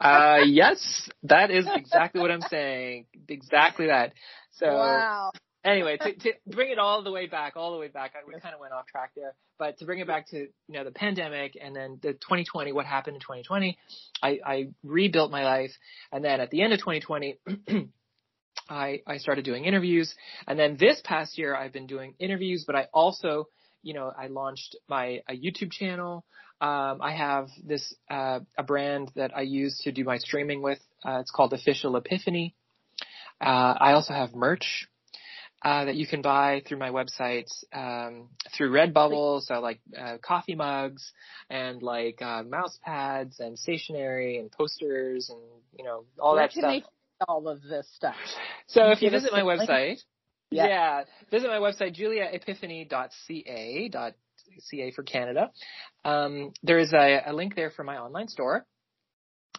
[0.00, 3.06] Uh, yes, that is exactly what I'm saying.
[3.28, 4.12] Exactly that.
[4.52, 5.30] So, wow.
[5.64, 8.38] Anyway, to, to bring it all the way back, all the way back, I, we
[8.40, 9.34] kind of went off track there.
[9.58, 12.86] But to bring it back to you know the pandemic and then the 2020, what
[12.86, 13.78] happened in 2020,
[14.22, 15.72] I, I rebuilt my life,
[16.12, 17.38] and then at the end of 2020.
[18.68, 20.14] I, I started doing interviews
[20.46, 23.48] and then this past year I've been doing interviews, but I also,
[23.82, 26.24] you know, I launched my a YouTube channel.
[26.60, 30.78] Um, I have this, uh, a brand that I use to do my streaming with.
[31.04, 32.54] Uh, it's called Official Epiphany.
[33.40, 34.86] Uh, I also have merch
[35.62, 39.42] uh, that you can buy through my website um, through Redbubble.
[39.42, 41.12] So like uh, coffee mugs
[41.48, 45.40] and like uh, mouse pads and stationery and posters and
[45.76, 46.72] you know all Where that can stuff.
[46.72, 46.84] they
[47.28, 48.14] all of this stuff?
[48.66, 49.98] So if you visit my website,
[50.50, 50.66] Yeah.
[50.66, 51.04] yeah.
[51.30, 53.90] visit my website juliaepiphany.ca
[54.70, 55.50] ca for Canada.
[56.04, 58.64] Um, there is a, a link there for my online store,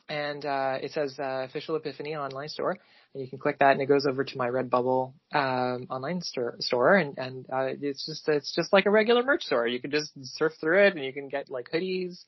[0.10, 2.78] and uh, it says uh, official Epiphany online store,
[3.14, 6.56] and you can click that, and it goes over to my Redbubble um, online store,
[6.60, 9.68] store, and and uh, it's just it's just like a regular merch store.
[9.68, 12.24] You can just surf through it, and you can get like hoodies.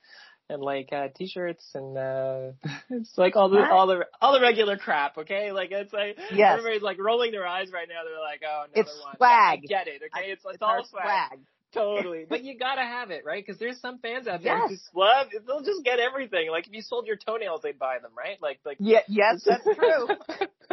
[0.49, 2.51] And like uh, t-shirts and uh
[2.89, 3.71] it's like all the Right.
[3.71, 5.53] all the all the regular crap, okay?
[5.53, 6.59] Like it's like Yes.
[6.59, 8.01] everybody's like rolling their eyes right now.
[8.03, 9.15] They're like, oh, another It's one.
[9.15, 9.31] swag.
[9.31, 10.31] I get it, okay?
[10.31, 11.39] It's, it's, our all swag.
[11.73, 12.25] Totally.
[12.29, 13.43] But you gotta have it, right?
[13.45, 14.69] Because there's some fans out there Yes.
[14.69, 16.49] who just love, they'll just get everything.
[16.51, 18.38] Like if you sold your toenails, they'd buy them, right?
[18.41, 20.09] Like, like, Yeah, yes, that's true.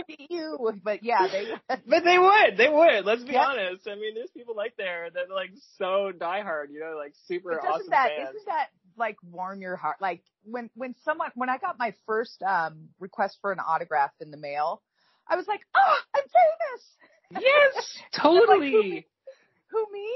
[0.29, 1.45] you, but yeah, they.
[1.69, 3.05] but they would, they would.
[3.05, 3.47] Let's be Yep.
[3.47, 3.89] honest.
[3.89, 7.53] I mean, there's people like there that are like so diehard, you know, like super
[7.53, 8.35] But doesn't awesome that fans.
[8.35, 8.67] not that
[8.99, 9.97] like warm your heart?
[10.01, 14.31] Like when when someone when I got my first um request for an autograph in
[14.31, 14.83] the mail,
[15.29, 17.45] I was like, oh, I'm famous.
[17.45, 19.07] Yes, Like, totally.
[19.71, 20.09] Who me?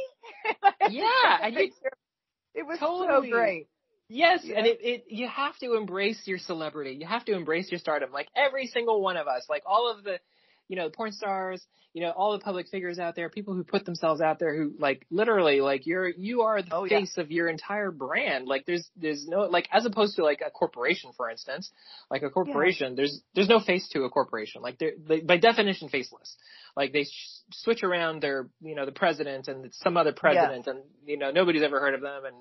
[0.90, 1.73] Yeah, and you-
[2.55, 3.31] it was Totally.
[3.31, 3.69] so great.
[4.09, 4.59] Yes, Yeah.
[4.59, 6.97] and it, it you have to embrace your celebrity.
[7.01, 8.12] You have to embrace your stardom.
[8.12, 10.19] Like every single one of us, like all of the,
[10.68, 13.85] you know, porn stars, you know, all the public figures out there, people who put
[13.85, 16.98] themselves out there who like literally like you're you are the Oh, yeah.
[17.00, 18.46] face of your entire brand.
[18.48, 21.70] Like there's there's no like as opposed to like a corporation for instance.
[22.11, 24.62] Like a corporation, there's there's no face to a corporation.
[24.62, 26.37] Like they're they, by definition faceless.
[26.77, 30.81] Like they sh- switch around their, you know, the president and some other president and
[31.07, 32.35] you know, nobody's ever heard of them and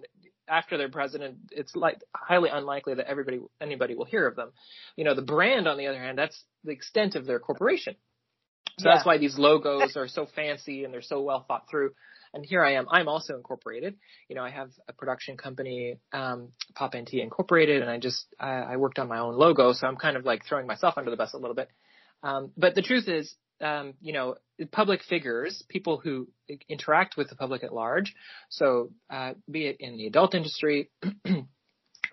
[0.47, 4.51] after they're president, it's like highly unlikely that everybody, anybody will hear of them.
[4.97, 7.95] You know, the brand, on the other hand, that's the extent of their corporation.
[8.80, 8.95] So yeah.
[8.95, 11.91] that's why these logos are so fancy and they're so well thought through.
[12.34, 12.88] And here I am.
[12.89, 13.95] I'm also incorporated.
[14.28, 18.54] You know, I have a production company, um, Pop NT Incorporated, and I just I,
[18.54, 21.17] I worked on my own logo, so I'm kind of like throwing myself under the
[21.17, 21.69] bus a little bit.
[22.23, 24.36] Um, but the truth is, um, you know,
[24.71, 26.28] public figures, people who
[26.67, 28.15] interact with the public at large,
[28.49, 30.89] so uh, be it in the adult industry.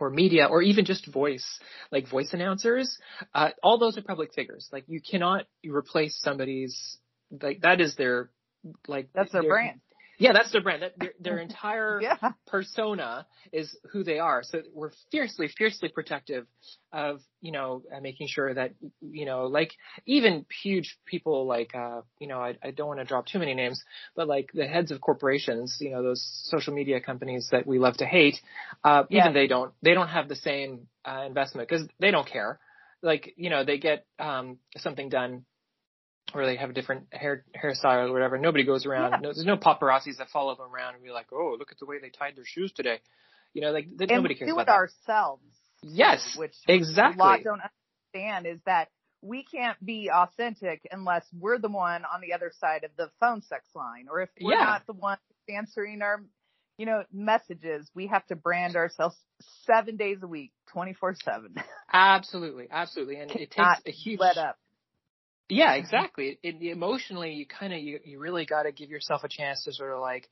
[0.00, 1.60] or media or even just voice,
[1.92, 2.98] like voice announcers,
[3.34, 4.68] uh, all those are public figures.
[4.72, 6.98] Like you cannot replace somebody's,
[7.42, 8.30] like that is their,
[8.88, 9.08] like.
[9.14, 9.80] That's their, their brand.
[10.20, 10.83] Yeah, that's their brand.
[10.83, 12.16] That, their, their entire yeah.
[12.46, 14.42] persona is who they are.
[14.42, 16.46] So we're fiercely, fiercely protective
[16.92, 19.72] of, you know, uh, making sure that, you know, like
[20.04, 23.54] even huge people like, uh, you know, I, I don't want to drop too many
[23.54, 23.83] names,
[24.14, 27.96] but like the heads of corporations, you know, those social media companies that we love
[27.96, 28.37] to hate,
[28.85, 29.22] uh, yeah.
[29.22, 32.61] even they don't, they don't have the same, uh, investment because they don't care.
[33.02, 35.46] Like, you know, they get, um, something done
[36.34, 38.38] or they have a different hair hairstyle or whatever.
[38.38, 39.12] Nobody goes around.
[39.12, 39.18] Yeah.
[39.18, 41.86] No, there's no paparazzis that follow them around and be like, "Oh, look at the
[41.86, 43.00] way they tied their shoes today."
[43.52, 44.72] You know, like and nobody cares do about it that.
[44.72, 45.42] ourselves.
[45.82, 47.20] Yes, which exactly.
[47.20, 47.60] a lot don't
[48.14, 48.88] understand is that
[49.22, 53.42] we can't be authentic unless we're the one on the other side of the phone
[53.42, 54.64] sex line, or if we're yeah.
[54.64, 56.22] not the one answering our,
[56.78, 57.90] you know, messages.
[57.94, 59.16] We have to brand ourselves
[59.66, 61.54] seven days a week, twenty four seven.
[61.92, 64.56] Absolutely, absolutely, and it takes a huge let up
[65.50, 66.38] yeah, exactly.
[66.42, 69.64] It, it, emotionally, you kind of you, you really got to give yourself a chance
[69.64, 70.28] to sort of like,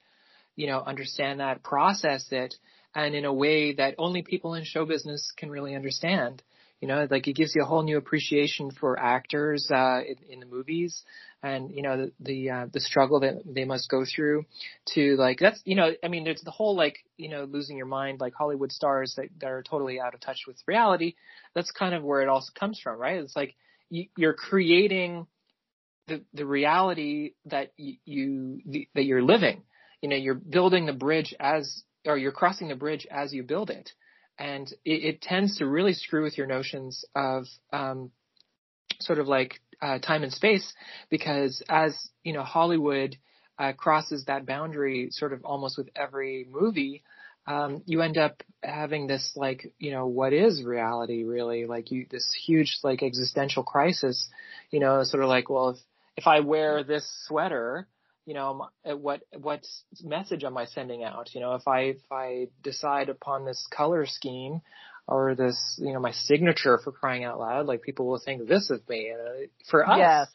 [0.56, 2.54] you know, understand that, process it,
[2.94, 6.42] and in a way that only people in show business can really understand.
[6.80, 10.40] You know, like it gives you a whole new appreciation for actors uh, in, in
[10.40, 11.02] the movies,
[11.42, 14.44] and you know the the, uh, the struggle that they must go through
[14.94, 17.86] to like that's you know I mean there's the whole like you know losing your
[17.86, 21.14] mind like Hollywood stars that, that are totally out of touch with reality.
[21.52, 23.16] That's kind of where it also comes from, right?
[23.16, 23.56] It's like
[23.90, 25.26] you're creating
[26.06, 28.60] the the reality that you
[28.94, 29.62] that you're living.
[30.02, 33.70] You know, you're building the bridge as or you're crossing the bridge as you build
[33.70, 33.90] it,
[34.38, 38.10] and it, it tends to really screw with your notions of um,
[39.00, 40.72] sort of like uh, time and space
[41.10, 43.16] because as you know Hollywood
[43.58, 47.02] uh, crosses that boundary sort of almost with every movie
[47.48, 51.64] um, you end up having this like, you know, what is reality really?
[51.64, 54.28] Like you, this huge like existential crisis,
[54.70, 55.78] you know, sort of like, well, if,
[56.18, 57.88] if I wear this sweater,
[58.26, 59.64] you know, what, what
[60.04, 61.30] message am I sending out?
[61.34, 64.60] You know, if I, if I decide upon this color scheme
[65.06, 68.68] or this, you know, my signature for crying out loud, like people will think this
[68.68, 69.08] of me.
[69.08, 70.28] And uh, for us, yes.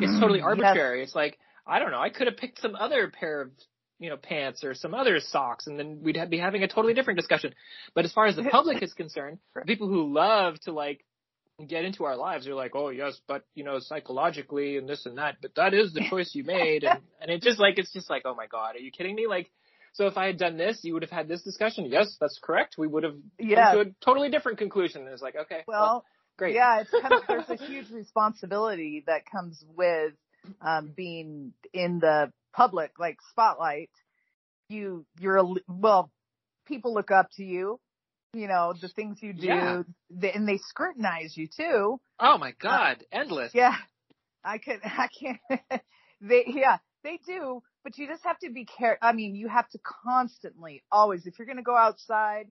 [0.00, 1.00] it's totally arbitrary.
[1.00, 1.08] Yes.
[1.08, 3.50] It's like, I don't know, I could have picked some other pair of
[3.98, 7.18] you know, pants or some other socks, and then we'd be having a totally different
[7.18, 7.54] discussion.
[7.94, 11.04] But as far as the public is concerned, people who love to like
[11.66, 15.18] get into our lives are like, oh yes, but you know, psychologically and this and
[15.18, 18.08] that, but that is the choice you made, and and it just like it's just
[18.08, 19.26] like, oh my god, are you kidding me?
[19.26, 19.50] Like,
[19.92, 21.86] so if I had done this, you would have had this discussion.
[21.86, 22.76] Yes, that's correct.
[22.78, 23.72] We would have yeah.
[23.72, 25.02] come to a totally different conclusion.
[25.02, 26.04] And it's like, okay, well, well
[26.36, 26.54] great.
[26.54, 30.12] Yeah, it's kind of there's a huge responsibility that comes with
[30.60, 33.90] um, being in the public, like spotlight,
[34.68, 36.10] you, you're, a, well,
[36.66, 37.78] people look up to you,
[38.34, 39.82] you know, the things you do, yeah.
[40.10, 42.00] they, and they scrutinize you too.
[42.20, 43.52] Oh my uh, God, uh, endless.
[43.54, 43.74] Yeah.
[44.44, 45.38] I could, I can't,
[46.20, 48.98] they, yeah, they do, but you just have to be care.
[49.00, 52.48] I mean, you have to constantly, always, if you're going to go outside,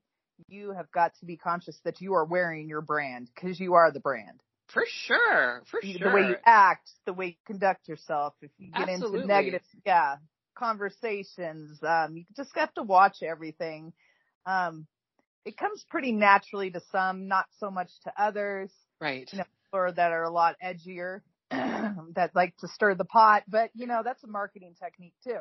[0.47, 3.91] you have got to be conscious that you are wearing your brand because you are
[3.91, 4.41] the brand.
[4.67, 6.10] For sure, for the, sure.
[6.10, 8.34] The way you act, the way you conduct yourself.
[8.41, 9.21] If you get Absolutely.
[9.21, 10.15] into negative, yeah,
[10.58, 13.93] conversations, um, you just have to watch everything.
[14.45, 14.86] Um,
[15.45, 18.69] it comes pretty naturally to some, not so much to others.
[18.99, 19.30] Right.
[19.32, 23.43] You know, or that are a lot edgier, that like to stir the pot.
[23.47, 25.39] But you know, that's a marketing technique too.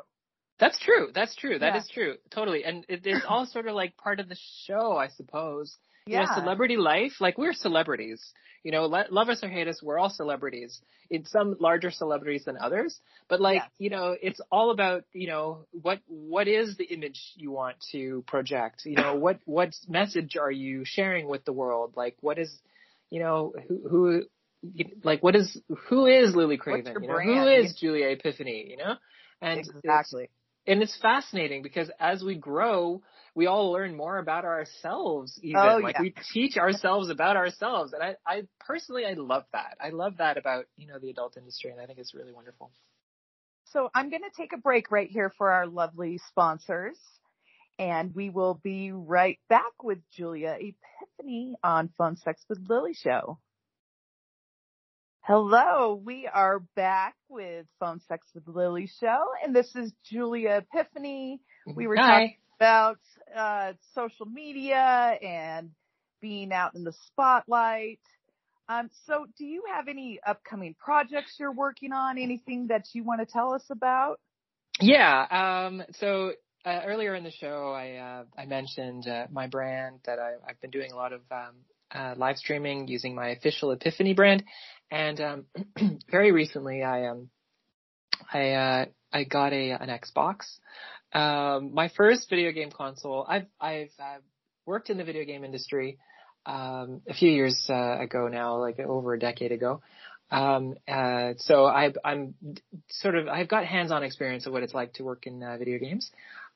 [0.58, 1.10] That's true.
[1.14, 1.58] That's true.
[1.58, 1.80] That yeah.
[1.80, 2.14] is true.
[2.30, 2.64] Totally.
[2.64, 5.76] And it, it's all sort of like part of the show, I suppose.
[6.06, 6.20] Yeah.
[6.20, 8.22] You know, celebrity life, like we're celebrities.
[8.62, 10.80] You know, love us or hate us, we're all celebrities.
[11.08, 13.68] In some larger celebrities than others, but like, yeah.
[13.78, 18.24] you know, it's all about, you know, what what is the image you want to
[18.26, 18.82] project?
[18.84, 21.92] You know, what what message are you sharing with the world?
[21.96, 22.52] Like, what is,
[23.10, 24.22] you know, who who
[25.04, 25.56] like what is
[25.88, 26.96] who is Lily Craven?
[27.00, 28.66] You know, who is Julia Epiphany?
[28.70, 28.94] You know,
[29.40, 30.28] and exactly
[30.66, 33.02] and it's fascinating because as we grow,
[33.36, 35.60] we all learn more about ourselves even.
[35.60, 36.02] Oh, like yeah.
[36.02, 37.92] we teach ourselves about ourselves.
[37.92, 39.76] And I, I personally, I love that.
[39.78, 41.70] I love that about, you know, the adult industry.
[41.70, 42.72] And I think it's really wonderful.
[43.66, 46.96] So I'm going to take a break right here for our lovely sponsors.
[47.78, 53.38] And we will be right back with Julia Epiphany on Phone Sex with Lily Show.
[55.20, 61.40] Hello, we are back with Phone Sex with Lily Show, and this is Julia Epiphany.
[61.66, 62.02] We were Hi.
[62.02, 62.98] talking about
[63.34, 65.70] uh, social media and
[66.20, 68.00] being out in the spotlight.
[68.68, 72.18] Um, so, do you have any upcoming projects you're working on?
[72.18, 74.18] Anything that you want to tell us about?
[74.80, 75.26] Yeah.
[75.68, 76.32] Um, so
[76.64, 80.60] uh, earlier in the show, I uh, I mentioned uh, my brand that I, I've
[80.60, 81.54] been doing a lot of um,
[81.94, 84.42] uh, live streaming using my official Epiphany brand,
[84.90, 85.44] and um,
[86.10, 87.30] very recently I um
[88.32, 90.58] I uh, I got a an Xbox,
[91.12, 93.26] um, my first video game console.
[93.28, 93.90] I've I've
[94.66, 95.98] worked in the video game industry
[96.44, 99.80] um, a few years uh, ago now, like over a decade ago.
[100.30, 102.34] Um, uh, so I, I'm
[102.88, 105.78] sort of, I've got hands-on experience of what it's like to work in uh, video
[105.78, 106.10] games.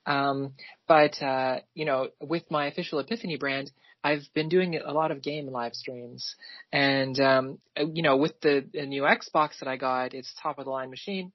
[0.07, 0.55] Um,
[0.89, 3.71] but, uh, you know, with my official Epiphany brand,
[4.03, 6.35] I've been doing a lot of game live streams.
[6.73, 10.65] And, um, you know, with the, the new Xbox that I got, it's top of
[10.65, 11.33] the line machine.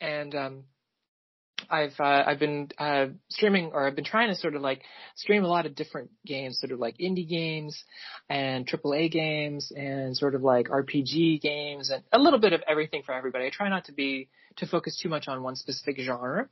[0.00, 0.64] And, um,
[1.70, 4.82] I've uh, I've been uh, streaming or I've been trying to sort of like
[5.16, 7.82] stream a lot of different games, sort of like indie games
[8.28, 13.02] and AAA games and sort of like RPG games and a little bit of everything
[13.04, 13.46] for everybody.
[13.46, 16.48] I try not to be to focus too much on one specific genre.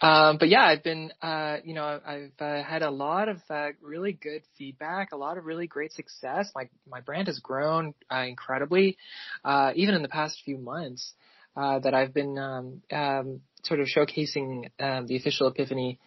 [0.00, 3.68] Um, but yeah, I've been, uh, you know, I've uh, had a lot of uh,
[3.80, 6.50] really good feedback, a lot of really great success.
[6.54, 8.96] My my brand has grown uh, incredibly,
[9.44, 11.12] uh, even in the past few months.
[11.56, 15.98] Uh, that I've been um, um, sort of showcasing um, the official Epiphany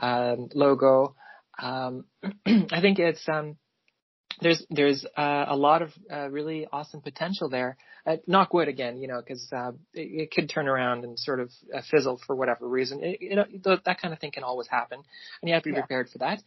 [0.00, 1.14] um, logo.
[1.58, 2.04] Um,
[2.46, 3.56] I think it's um,
[4.40, 7.76] there's there's uh, a lot of uh, really awesome potential there.
[8.06, 11.40] Uh, knock wood again, you know, because uh, it, it could turn around and sort
[11.40, 13.02] of uh, fizzle for whatever reason.
[13.02, 14.98] It, you know, th- that kind of thing can always happen,
[15.40, 15.80] and you have to be Yeah.
[15.82, 16.42] prepared for that.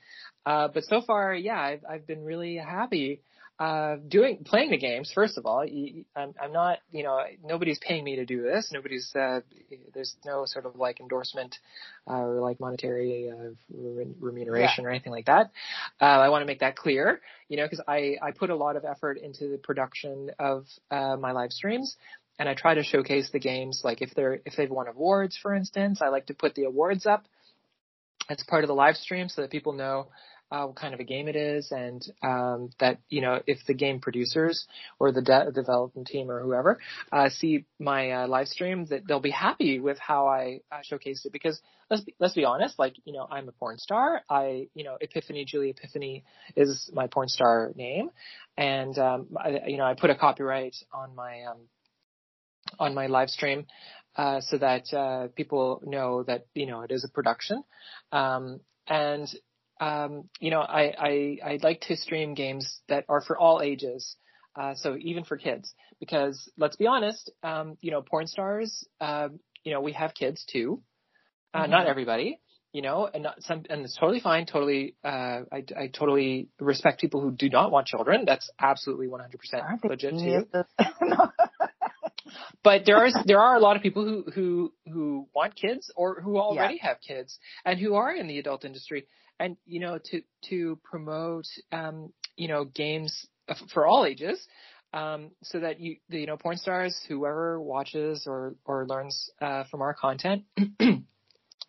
[0.45, 3.21] Uh, but so far, yeah, I've I've been really happy
[3.59, 5.11] uh, doing playing the games.
[5.13, 8.69] First of all, You- I'm, I'm not, you know, nobody's paying me to do this.
[8.71, 9.41] Nobody's uh,
[9.93, 11.57] there's no sort of like endorsement
[12.07, 15.51] uh, or like monetary uh, re- remuneration or anything like that.
[15.99, 18.75] Uh, I want to make that clear, you know, because I I put a lot
[18.75, 21.95] of effort into the production of uh, my live streams.
[22.39, 25.55] And I try to showcase the games, like if they're if they've won awards, for
[25.55, 27.25] instance, I like to put the awards up
[28.29, 30.09] as part of the live stream so that people know
[30.51, 33.73] uh, what kind of a game it is, and um, that you know if the
[33.73, 34.65] game producers
[34.99, 36.79] or the de- development team or whoever
[37.11, 41.25] uh, see my uh, live stream, that they'll be happy with how I uh, showcased
[41.25, 41.33] it.
[41.33, 44.21] Because let's be, let's be honest, like you know I'm a porn star.
[44.29, 46.23] I you know Epiphany Julia Epiphany
[46.55, 48.09] is my porn star name,
[48.57, 51.57] and um, I, you know I put a copyright on my um,
[52.79, 53.65] on my live stream
[54.15, 57.63] uh, so that uh, people know that you know it is a production.
[58.11, 59.27] Um, and
[59.79, 64.15] um, you know, I, I I like to stream games that are for all ages,
[64.59, 65.73] uh, so even for kids.
[65.99, 70.45] Because let's be honest, um, you know, porn stars, um, you know, we have kids
[70.51, 70.81] too.
[71.53, 71.69] Uh, Mhm.
[71.69, 72.39] Not everybody,
[72.73, 74.45] you know, and not some, and it's totally fine.
[74.45, 78.25] Totally, uh, I I totally respect people who do not want children.
[78.25, 80.47] That's absolutely 100% Aren't they legit too?
[81.01, 81.31] No.
[82.63, 86.21] but there are there are a lot of people who who who want kids or
[86.21, 89.07] who already have kids and who are in the adult industry
[89.39, 93.27] and you know to to promote um you know games
[93.73, 94.45] for all ages
[94.93, 99.63] um so that you the, you know porn stars whoever watches or or learns uh
[99.65, 100.43] from our content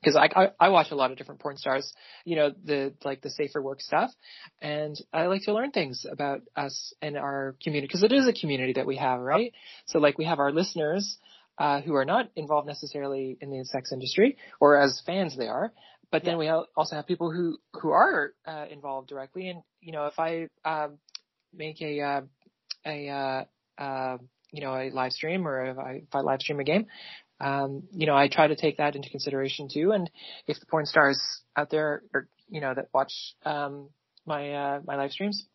[0.01, 1.93] because I, I I watch a lot of different porn stars,
[2.25, 4.11] you know, the like the safer work stuff,
[4.63, 8.33] and I like to learn things about us and our community because it is a
[8.33, 9.53] community that we have, right?
[9.87, 11.19] So like we have our listeners
[11.59, 15.73] uh, who are not involved necessarily in the sex industry or as fans they are,
[16.11, 20.07] but then we also have people who who are uh, involved directly, and you know,
[20.07, 20.99] if I um,
[21.53, 22.21] make a uh,
[22.87, 23.45] a uh,
[23.83, 24.19] uh,
[24.53, 26.87] you know a live stream or if I, if I live stream a game,
[27.41, 29.93] um, you know, I try to take that into consideration too.
[29.93, 30.11] And
[30.47, 31.21] if the porn stars
[31.57, 33.13] out there, or you know, that watch
[33.45, 33.91] um,
[34.27, 35.47] my uh, my live streams,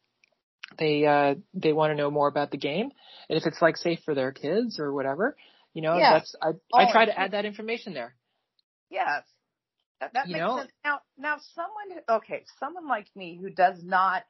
[0.78, 2.92] they uh, they want to know more about the game,
[3.30, 5.36] and if it's like safe for their kids or whatever,
[5.74, 6.14] you know, Yeah.
[6.14, 8.16] that's I I Oh, try to add that information there.
[8.90, 9.24] Yes.
[10.04, 10.58] That, that makes know?
[10.58, 10.72] sense.
[10.84, 14.24] Now, now someone, okay, someone like me who does not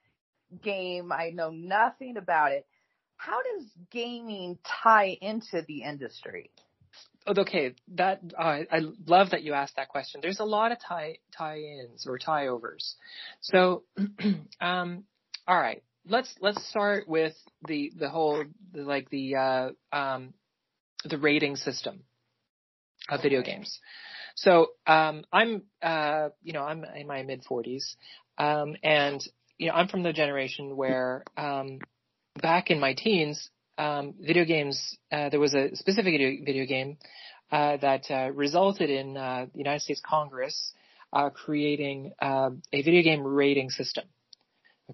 [0.62, 2.66] game, I know nothing about it.
[3.16, 6.52] How does gaming tie into the industry?
[7.26, 10.20] Oh, Okay, that uh, I love that you asked that question.
[10.22, 12.96] There's a lot of tie tie-ins or tie-overs.
[13.42, 13.84] So,
[14.62, 15.06] um,
[15.48, 17.34] all right, let's let's start with
[17.66, 18.44] the the whole
[18.74, 20.34] the, like the uh, um,
[21.06, 22.04] the rating system
[23.10, 23.80] of video games.
[24.36, 27.96] So um, I'm, uh, you know, I'm in my mid 40s,
[28.38, 29.24] um, and
[29.58, 31.80] you know, I'm from the generation where um,
[32.42, 34.98] back in my teens, um, video games.
[35.12, 36.14] Uh, there was a specific
[36.46, 36.98] video, game
[37.52, 40.74] uh, that uh, resulted in uh, the United States Congress
[41.12, 44.06] uh, creating uh, a video game rating system.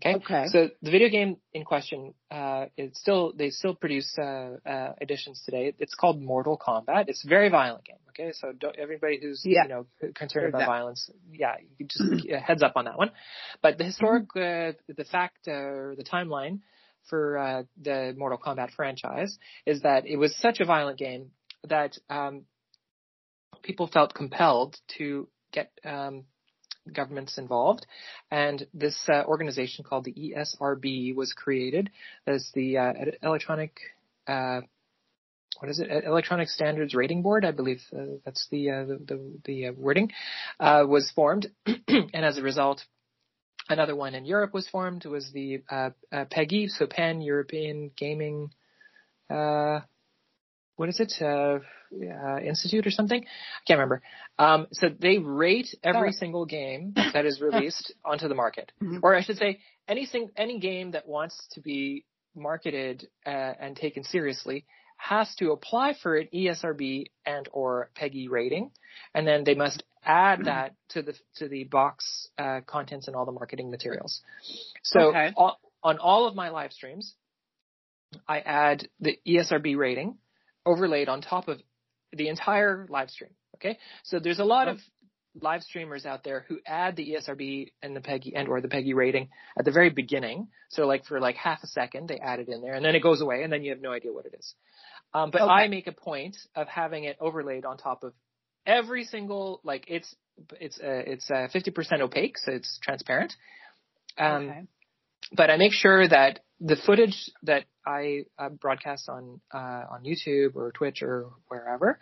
[0.05, 0.15] Okay.
[0.15, 0.45] Okay.
[0.47, 5.41] So the video game in question uh, is still they still produce uh, uh, editions
[5.45, 5.73] today.
[5.79, 7.05] It's called Mortal Kombat.
[7.07, 7.97] It's a very violent game.
[8.09, 9.63] Okay, so don't, everybody who's Yeah.
[9.63, 13.11] you know concerned about violence, yeah, you just uh, heads up on that one.
[13.61, 16.59] But the historic, uh, the fact uh, or the timeline
[17.09, 21.31] for uh, the Mortal Kombat franchise is that it was such a violent game
[21.67, 22.45] that um,
[23.63, 26.25] people felt compelled to get um,
[26.89, 27.85] governments involved,
[28.31, 31.89] and this uh, organization called the ESRB was created
[32.27, 33.77] as the uh, electronic.
[34.27, 34.61] Uh,
[35.59, 36.05] what is it?
[36.05, 40.11] Electronic Standards Rating Board, I believe uh, that's the uh, the the, the uh, wording,
[40.59, 42.81] uh, was formed, and as a result,
[43.67, 45.05] another one in Europe was formed.
[45.05, 45.61] Was the
[46.13, 48.51] PEGI, so Pan European Gaming.
[49.29, 49.81] Uh,
[50.75, 51.11] what is it?
[51.91, 53.23] Uh, Institute or something?
[53.23, 54.01] I can't remember.
[54.37, 56.11] Um, so they rate every Oh.
[56.11, 58.99] single game that is released onto the market, Mhm.
[59.01, 63.29] or I should say, any sing- any game that wants to be marketed uh,
[63.59, 64.65] and taken seriously
[64.97, 68.69] has to apply for an ESRB and or PEGI rating,
[69.15, 73.25] and then they must add that to the to the box uh, contents and all
[73.25, 74.21] the marketing materials.
[74.83, 75.33] So Okay.
[75.35, 77.15] all, on all of my live streams,
[78.27, 80.17] I add the ESRB rating
[80.65, 81.61] overlaid on top of
[82.13, 83.31] the entire live stream.
[83.55, 84.77] Okay, so there's a lot of
[85.41, 88.95] live streamers out there who add the ESRB and the PEGI and or the PEGI
[88.95, 90.47] rating at the very beginning.
[90.69, 93.01] So like for like half a second, they add it in there, and then it
[93.01, 94.53] goes away, and then you have no idea what it is.
[95.13, 95.51] Um, but Okay.
[95.51, 98.13] I make a point of having it overlaid on top of
[98.65, 100.15] every single like it's
[100.59, 103.33] it's uh, it's uh, 50% opaque, so it's transparent.
[104.17, 104.61] Um, okay.
[105.33, 110.55] but I make sure that the footage that I uh, broadcast on uh, on YouTube
[110.55, 111.99] or Twitch or wherever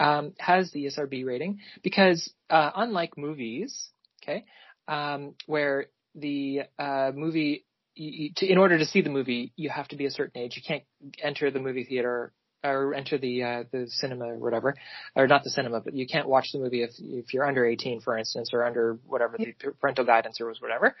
[0.00, 3.90] um, has the ESRB rating because uh, unlike movies,
[4.22, 4.44] okay,
[4.88, 5.86] um, where
[6.16, 7.64] the uh, movie
[7.94, 10.40] you, you, to, in order to see the movie you have to be a certain
[10.42, 10.56] age.
[10.56, 10.82] You can't
[11.22, 12.32] enter the movie theater
[12.64, 14.74] or enter the uh, the cinema or whatever,
[15.14, 18.00] or not the cinema, but you can't watch the movie if if you're under 18,
[18.00, 20.96] for instance, or under whatever the parental guidance or was whatever.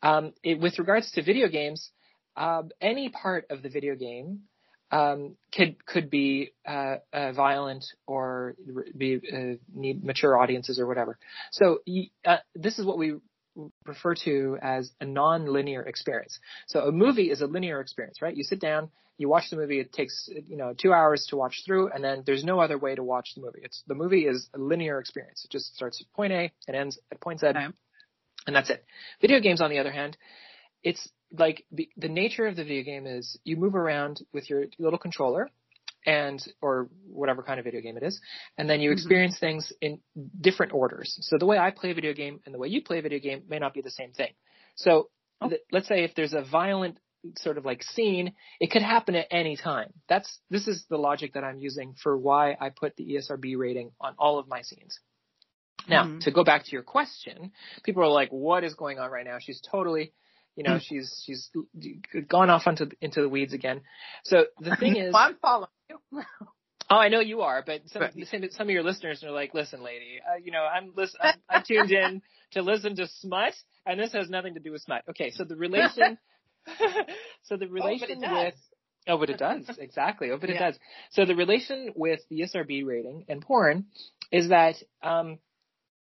[0.00, 1.90] Um, it, with regards to video games,
[2.36, 4.42] um, any part of the video game
[4.92, 8.56] um, could could be uh, uh, violent or
[8.96, 11.18] be uh, need mature audiences or whatever.
[11.52, 11.78] So
[12.24, 13.14] uh, this is what we
[13.84, 16.38] refer to as a non-linear experience.
[16.66, 18.36] So a movie is a linear experience, right?
[18.36, 19.80] You sit down, you watch the movie.
[19.80, 22.94] It takes you know two hours to watch through, and then there's no other way
[22.94, 23.60] to watch the movie.
[23.62, 25.44] It's the movie is a linear experience.
[25.44, 28.84] It just starts at point A and ends at point Z, and that's it.
[29.20, 30.16] Video games, on the other hand,
[30.82, 34.64] it's like the, the nature of the video game is you move around with your
[34.78, 35.48] little controller
[36.06, 38.20] and or whatever kind of video game it is
[38.56, 38.94] and then you Mhm.
[38.94, 40.00] experience things in
[40.40, 42.98] different orders so the way i play a video game and the way you play
[42.98, 44.32] a video game may not be the same thing
[44.76, 45.10] so
[45.42, 45.48] Oh.
[45.48, 46.98] th- let's say if there's a violent
[47.38, 51.34] sort of like scene it could happen at any time that's this is the logic
[51.34, 54.98] that i'm using for why i put the esrb rating on all of my scenes
[55.88, 56.20] now Mhm.
[56.20, 57.52] to go back to your question
[57.84, 60.12] people are like what is going on right now she's totally
[60.56, 61.50] you know she's she's
[62.28, 63.80] gone off onto into the weeds again
[64.24, 65.98] so the thing is Well, I'm following you.
[66.92, 69.80] Oh, I know you are, but some But- some, of your listeners are like, "Listen,
[69.84, 72.20] lady, uh, you know, I'm listen, I'm, I tuned in
[72.52, 73.54] to listen to smut,
[73.86, 76.18] and this has nothing to do with smut." Okay, so the relation,
[77.44, 78.44] so the relation it does.
[78.44, 78.54] with
[79.06, 80.32] oh, but it does exactly.
[80.32, 80.76] Oh, but it does.
[81.12, 83.86] So the relation with the SRB rating and porn
[84.32, 85.38] is that, um,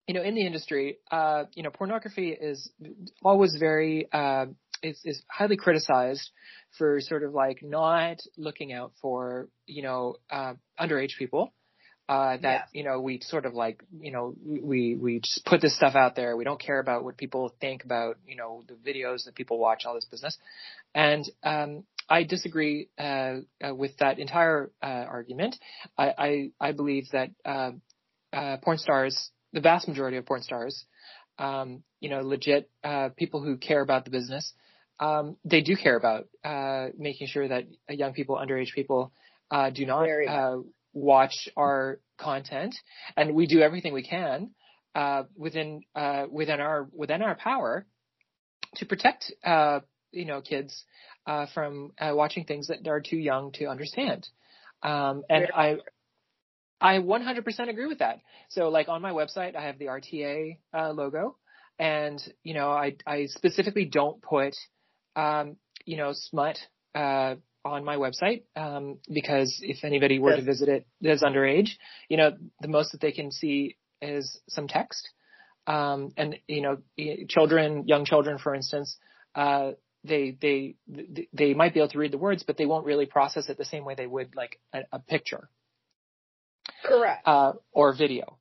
[0.07, 2.69] you know, in the industry, uh, you know, pornography is
[3.23, 4.45] always very uh,
[4.83, 6.29] is is highly criticized
[6.77, 11.53] for sort of like not looking out for you know uh, underage people.
[12.07, 12.69] Uh, that Yes.
[12.71, 16.15] you know we sort of like you know we we just put this stuff out
[16.15, 16.37] there.
[16.37, 19.85] We don't care about what people think about you know the videos that people watch,
[19.85, 20.37] all this business.
[20.93, 23.37] And um, I disagree uh,
[23.67, 25.55] uh, with that entire uh, argument.
[25.97, 27.71] I, I I believe that uh,
[28.31, 30.85] uh, porn stars, the vast majority of porn stars,
[31.39, 34.53] um, you know, legit uh, people who care about the business,
[34.99, 39.11] um, they do care about uh, making sure that young people, underage people,
[39.49, 40.57] uh, do not uh,
[40.93, 42.75] watch our content,
[43.17, 44.51] and we do everything we can
[44.93, 47.85] uh, within uh, within our within our power
[48.75, 49.79] to protect uh,
[50.11, 50.83] you know kids
[51.27, 54.27] uh, from uh, watching things that are too young to understand.
[54.83, 55.77] Um, and I
[56.81, 58.19] I 100% agree with that.
[58.49, 61.37] So like on my website, I have the RTA uh, logo,
[61.79, 64.55] and you know I I specifically don't put
[65.15, 66.57] um, you know smut
[66.93, 70.39] uh, on my website um, because if anybody were yes.
[70.39, 71.69] to visit it that's underage,
[72.09, 75.09] you know the most that they can see is some text,
[75.67, 76.77] um, and you know
[77.29, 78.97] children, young children, for instance.
[79.33, 79.71] Uh,
[80.03, 80.75] they they
[81.33, 83.65] they might be able to read the words, but they won't really process it the
[83.65, 85.49] same way they would like a, a picture.
[86.85, 87.27] Correct.
[87.27, 88.37] Uh, or video.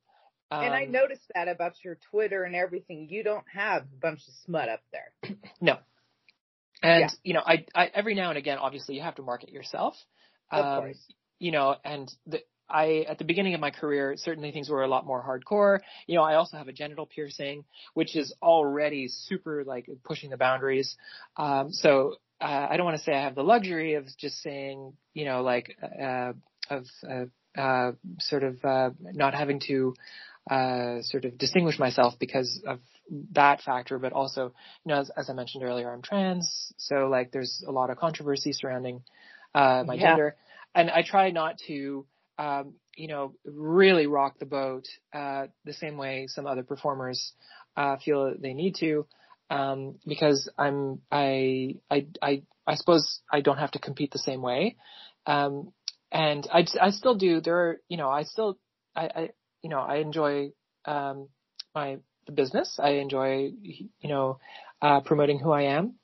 [0.51, 3.07] Um, and I um, noticed that about your Twitter and everything.
[3.09, 5.35] You don't have a bunch of smut up there.
[5.61, 5.77] No.
[6.83, 7.09] And yeah.
[7.23, 9.95] you know, I, I every now and again, obviously, you have to market yourself.
[10.51, 10.97] Of um, course.
[11.39, 14.87] You know, and the, I at the beginning of my career, certainly things were a
[14.87, 15.79] lot more hardcore.
[16.05, 20.37] You know, I also have a genital piercing, which is already super like pushing the
[20.37, 20.95] boundaries.
[21.37, 24.93] Um, so uh, I don't want to say I have the luxury of just saying,
[25.13, 26.33] you know, like uh,
[26.69, 27.25] of uh,
[27.57, 29.93] uh, sort of uh, not having to
[30.49, 32.79] uh, sort of distinguish myself because of
[33.31, 34.53] that factor, but also,
[34.83, 37.97] you know, as, as I mentioned earlier, I'm trans, so like there's a lot of
[37.97, 39.03] controversy surrounding
[39.53, 40.01] uh, my yeah.
[40.01, 40.35] gender,
[40.73, 42.05] and I try not to,
[42.37, 47.33] um, you know, really rock the boat uh, the same way some other performers
[47.75, 49.07] uh, feel they need to,
[49.49, 54.41] um, because I'm I I I I suppose I don't have to compete the same
[54.41, 54.75] way.
[55.25, 55.71] Um,
[56.15, 57.41] and I, I still do.
[57.41, 58.57] There are, you know, I still,
[58.95, 59.29] I, I
[59.61, 60.51] you know, I enjoy
[60.85, 61.27] um,
[61.75, 62.79] my the business.
[62.81, 64.39] I enjoy, you know,
[64.81, 65.95] uh, promoting who I am,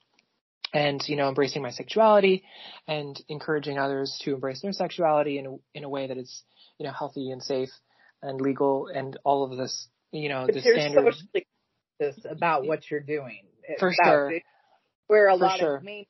[0.73, 2.43] and you know, embracing my sexuality,
[2.89, 6.43] and encouraging others to embrace their sexuality in a, in a way that is,
[6.77, 7.69] you know, healthy and safe
[8.21, 11.15] and legal, and all of this, you know, the standard.
[12.29, 13.45] about what you're doing.
[13.79, 14.31] For sure.
[14.31, 14.43] It,
[15.07, 15.75] where a For lot sure.
[15.77, 16.05] of main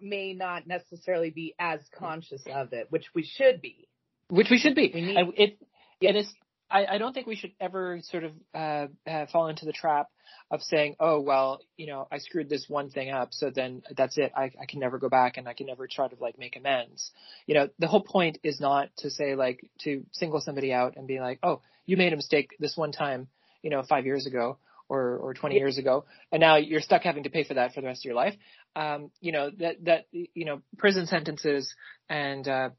[0.00, 3.88] may not necessarily be as conscious of it, which we should be.
[4.28, 4.90] Which we should be.
[4.94, 5.58] We need, it,
[6.00, 6.32] it is.
[6.70, 10.08] I, I don't think we should ever sort of uh, uh, fall into the trap
[10.50, 14.16] of saying, "Oh, well, you know, I screwed this one thing up, so then that's
[14.16, 14.32] it.
[14.34, 17.10] I, I can never go back, and I can never try to like make amends."
[17.46, 21.06] You know, the whole point is not to say like to single somebody out and
[21.06, 23.28] be like, "Oh, you made a mistake this one time,
[23.62, 24.58] you know, five years ago."
[24.88, 27.80] Or, or 20 years ago, and now you're stuck having to pay for that for
[27.80, 28.34] the rest of your life.
[28.76, 31.74] Um, you know that that you know prison sentences
[32.08, 32.70] and uh,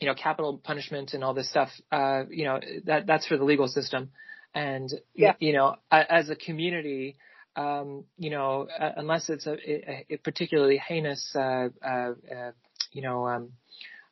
[0.00, 1.70] you know capital punishment and all this stuff.
[1.90, 4.10] Uh, you know that that's for the legal system,
[4.54, 5.34] and yeah.
[5.38, 7.16] you know as a community.
[7.56, 12.50] Um, you know, uh, unless it's a, a, a particularly heinous, uh, uh, uh
[12.90, 13.50] you know, um,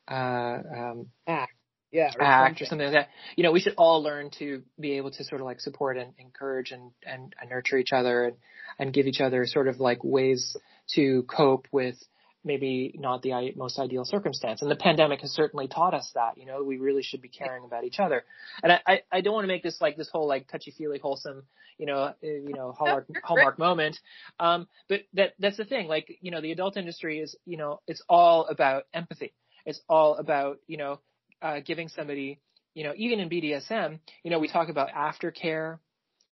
[0.09, 1.53] uh, um, act
[1.93, 2.63] yeah, or act something.
[2.63, 3.09] or something like that.
[3.37, 6.13] You know, we should all learn to be able to sort of like support and
[6.19, 8.37] encourage and, and, and nurture each other and,
[8.79, 10.57] and give each other sort of like ways
[10.95, 11.97] to cope with
[12.45, 14.63] maybe not the most ideal circumstance.
[14.63, 17.65] And the pandemic has certainly taught us that, you know, we really should be caring
[17.65, 18.25] about each other.
[18.63, 20.99] And I, I, I don't want to make this like this whole like touchy feely
[20.99, 21.45] wholesome,
[21.79, 23.99] you know, uh, you know, hallmark, hallmark moment.
[24.41, 25.87] Um, but that, that's the thing.
[25.87, 29.35] Like, you know, the adult industry is, you know, it's all about empathy.
[29.65, 30.99] It's all about, you know,
[31.43, 32.39] uh, giving somebody,
[32.75, 35.79] you know, even in BDSM, you know, we talk about aftercare.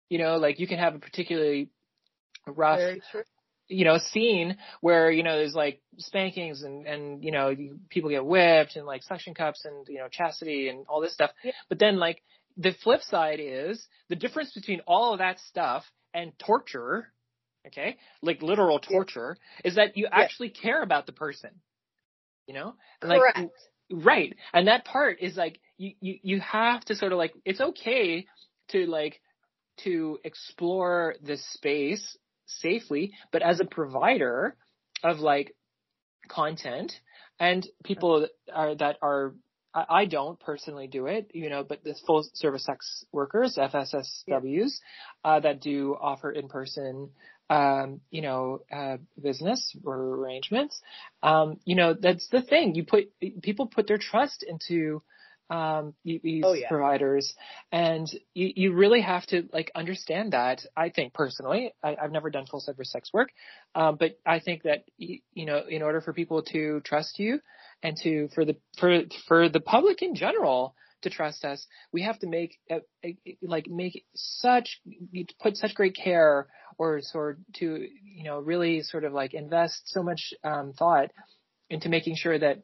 [0.09, 1.71] You know, like you can have a particularly
[2.47, 2.81] rough,
[3.69, 8.11] you know, scene where you know there's like spankings and and you know you, people
[8.11, 11.31] get whipped and like suction cups and you know chastity and all this stuff.
[11.43, 11.53] Yeah.
[11.69, 12.23] But then like
[12.57, 17.09] the flip side is the difference between all of that stuff and torture.
[17.67, 19.69] Okay, like literal torture yeah.
[19.71, 20.63] is that you actually yeah.
[20.63, 21.51] care about the person.
[22.47, 23.39] You know, and Correct.
[23.39, 23.51] like
[23.91, 24.35] Right.
[24.53, 28.27] And that part is like you, you you have to sort of like it's okay
[28.69, 29.21] to like
[29.79, 32.17] to explore this space
[32.47, 34.57] safely, but as a provider
[35.03, 35.55] of like
[36.29, 36.93] content
[37.39, 39.35] and people that are that are
[39.75, 44.69] I don't personally do it, you know, but the full service sex workers, FSSWs, yeah.
[45.25, 47.11] uh, that do offer in person
[47.51, 50.81] um, you know, uh, business or arrangements,
[51.23, 52.75] um, you know, that's the thing.
[52.75, 55.03] You put people put their trust into
[55.51, 56.69] um, these oh, yeah.
[56.69, 57.35] providers,
[57.71, 60.65] and you, you really have to like understand that.
[60.75, 63.29] I think personally, I, I've never done full service sex work,
[63.75, 67.41] um, but I think that you know, in order for people to trust you
[67.83, 70.75] and to for the for for the public in general
[71.05, 74.81] to trust us, we have to make a, a, like make such
[75.41, 80.03] put such great care or sort to you know really sort of like invest so
[80.03, 81.11] much um, thought
[81.71, 82.63] into making sure that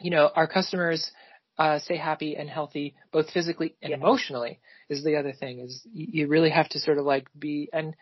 [0.00, 1.10] you know our customers
[1.58, 3.96] uh, stay happy and healthy both physically and yeah.
[3.96, 7.94] emotionally is the other thing is you really have to sort of like be and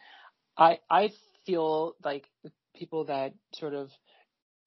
[0.56, 1.10] I I
[1.46, 2.26] feel like
[2.74, 3.90] people that sort of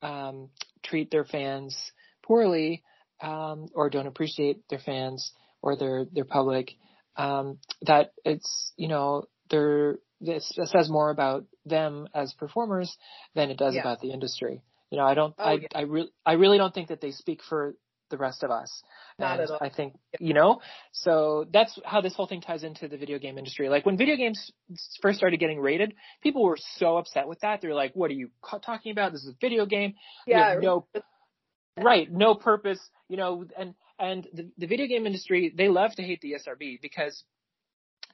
[0.02, 0.50] um,
[0.84, 1.78] treat their fans
[2.22, 2.84] poorly
[3.24, 6.72] um, or don't appreciate their fans or their their public,
[7.16, 12.96] um, that it's you know they're this says more about them as performers
[13.36, 13.82] than it does Yeah.
[13.82, 14.62] about the industry.
[14.90, 15.68] You know, I don't, Oh, I, yeah.
[15.76, 17.76] I really, I really don't think that they speak for
[18.10, 18.84] the rest of us.
[19.18, 19.58] Not and at all.
[19.60, 20.62] I think, you know,
[20.92, 23.70] so that's how this whole thing ties into the video game industry.
[23.70, 24.52] Like when video games
[25.02, 27.60] first started getting rated, people were so upset with that.
[27.62, 28.30] They're like, what are you
[28.64, 29.12] talking about?
[29.12, 29.96] This is a video game.
[30.28, 30.56] Yeah.
[30.62, 30.86] no
[31.78, 32.12] right.
[32.12, 32.80] No purpose
[33.14, 36.82] you know and and the, the video game industry they love to hate the esrb
[36.82, 37.24] because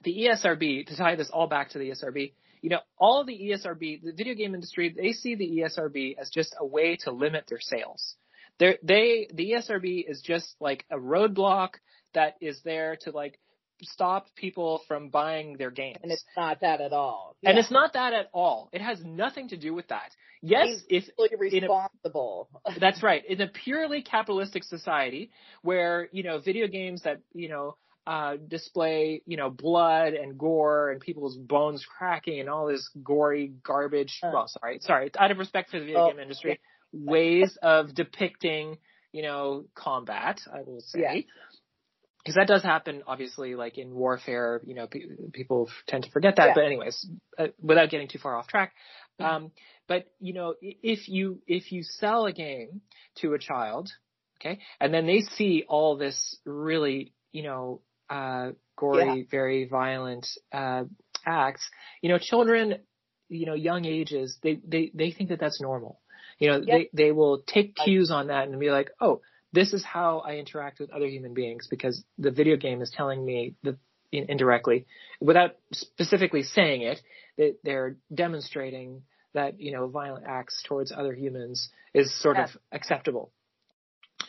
[0.04, 4.02] the esrb to tie this all back to the esrb you know all the esrb
[4.02, 7.60] the video game industry they see the esrb as just a way to limit their
[7.60, 8.16] sales.
[8.58, 11.70] They're, they the esrb is just like a roadblock
[12.12, 13.38] that is there to like
[13.82, 17.36] stop people from buying their games And it's not that at all.
[17.44, 20.10] and it's not that at all it has nothing to do with that
[20.42, 22.48] yes if Totally in a- responsible.
[22.80, 23.24] that's right.
[23.26, 25.30] In a purely capitalistic society
[25.62, 27.76] where, you know, video games that, you know,
[28.06, 33.52] uh, display, you know, blood and gore and people's bones cracking and all this gory
[33.62, 34.18] garbage.
[34.22, 34.30] Uh.
[34.32, 35.10] well, sorry, sorry.
[35.18, 36.58] Out of respect for the video Oh, game industry,
[36.92, 38.78] ways of depicting,
[39.12, 41.00] you know, combat, I will say.
[41.00, 41.20] Yeah.
[42.22, 46.36] Because that does happen, obviously, like in warfare, you know, pe- people tend to forget
[46.36, 46.48] that.
[46.48, 46.54] Yeah.
[46.54, 47.06] But anyways,
[47.38, 48.74] uh, without getting too far off track,
[49.20, 49.24] Mhm.
[49.24, 49.52] um,
[49.88, 52.82] but you know, if you if you sell a game
[53.16, 53.90] to a child,
[54.38, 60.84] okay, and then they see all this really, you know, uh, gory, very violent uh,
[61.26, 61.68] acts,
[62.02, 62.80] you know, children,
[63.28, 66.00] you know, young ages, they they they think that that's normal.
[66.38, 66.74] You know, Yeah.
[66.78, 69.22] they they will take cues on that and be like, oh,
[69.52, 73.24] this is how I interact with other human beings because the video game is telling
[73.24, 73.54] me
[74.12, 74.86] in- indirectly,
[75.20, 77.00] without specifically saying it,
[77.38, 79.02] that they're demonstrating
[79.34, 82.54] that you know violent acts towards other humans is sort Yes.
[82.54, 83.32] of acceptable.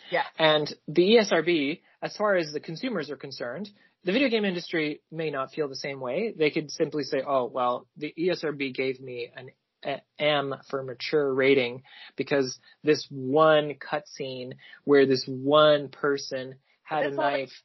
[0.09, 0.24] Yeah.
[0.38, 3.69] And the ESRB, as far as the consumers are concerned,
[4.03, 6.34] the video game industry may not feel the same way.
[6.38, 9.51] They could simply say, "Oh, well, the ESRB gave me an
[10.19, 11.84] M for mature rating
[12.15, 14.53] because this one cutscene
[14.84, 17.63] where this one person had a all it- knife."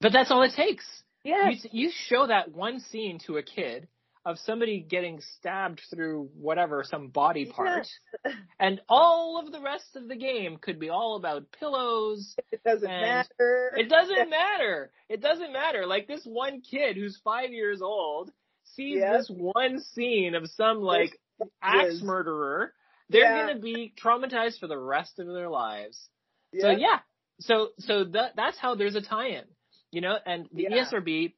[0.00, 0.84] But that's all it takes.
[1.24, 1.62] Yes.
[1.70, 3.86] You, you show that one scene to a kid
[4.24, 7.86] of somebody getting stabbed through whatever, some body part,
[8.24, 8.34] Yes.
[8.60, 12.34] and all of the rest of the game could be all about pillows.
[12.52, 13.72] It doesn't matter.
[13.76, 14.90] It doesn't matter.
[15.08, 15.86] It doesn't matter.
[15.86, 18.30] Like this one kid who's five years old
[18.76, 19.28] sees Yes.
[19.28, 21.18] this one scene of some like
[21.62, 22.02] axe Yes.
[22.02, 22.74] murderer.
[23.08, 23.46] They're Yeah.
[23.46, 26.08] gonna be traumatized for the rest of their lives.
[26.52, 26.62] Yeah.
[26.62, 27.00] So yeah,
[27.40, 29.44] so so that that's how there's a tie-in,
[29.90, 30.18] you know.
[30.24, 30.84] And the Yeah.
[30.84, 31.34] ESRB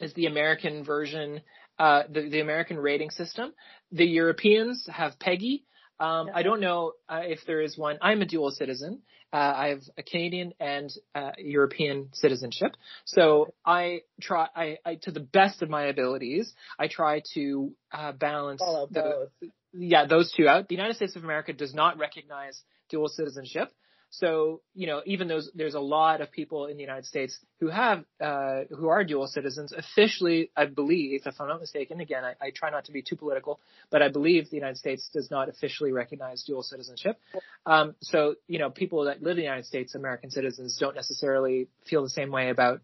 [0.00, 1.42] is the American version,
[1.78, 3.52] uh, the the American rating system.
[3.90, 5.64] The Europeans have PEGI.
[6.00, 7.98] Um, I don't know uh, if there is one.
[8.02, 9.02] I'm a dual citizen.
[9.32, 12.72] Uh, I have a Canadian and uh, European citizenship.
[13.06, 18.12] So I try, I, I, to the best of my abilities, I try to uh,
[18.12, 19.50] balance Follow the, both.
[19.72, 20.68] yeah, those two out.
[20.68, 23.72] The United States of America does not recognize dual citizenship.
[24.14, 27.68] So, you know, even though there's a lot of people in the United States who
[27.68, 32.34] have, uh, who are dual citizens, officially, I believe, if I'm not mistaken, again, I,
[32.38, 33.58] I try not to be too political,
[33.90, 37.18] but I believe the United States does not officially recognize dual citizenship.
[37.64, 41.68] Um, so, you know, people that live in the United States, American citizens, don't necessarily
[41.88, 42.82] feel the same way about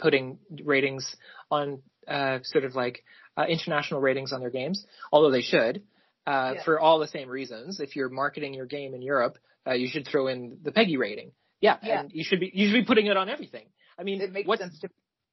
[0.00, 1.14] putting ratings
[1.48, 3.04] on, uh, sort of like,
[3.36, 5.80] uh, international ratings on their games, although they should,
[6.26, 6.64] uh, Yeah.
[6.64, 7.78] for all the same reasons.
[7.78, 9.38] If you're marketing your game in Europe,
[9.68, 11.32] uh, you should throw in the PEGI rating.
[11.60, 12.00] Yeah, Yeah.
[12.00, 13.66] and you should be you should be putting it on everything.
[13.98, 14.88] I mean, It makes sense to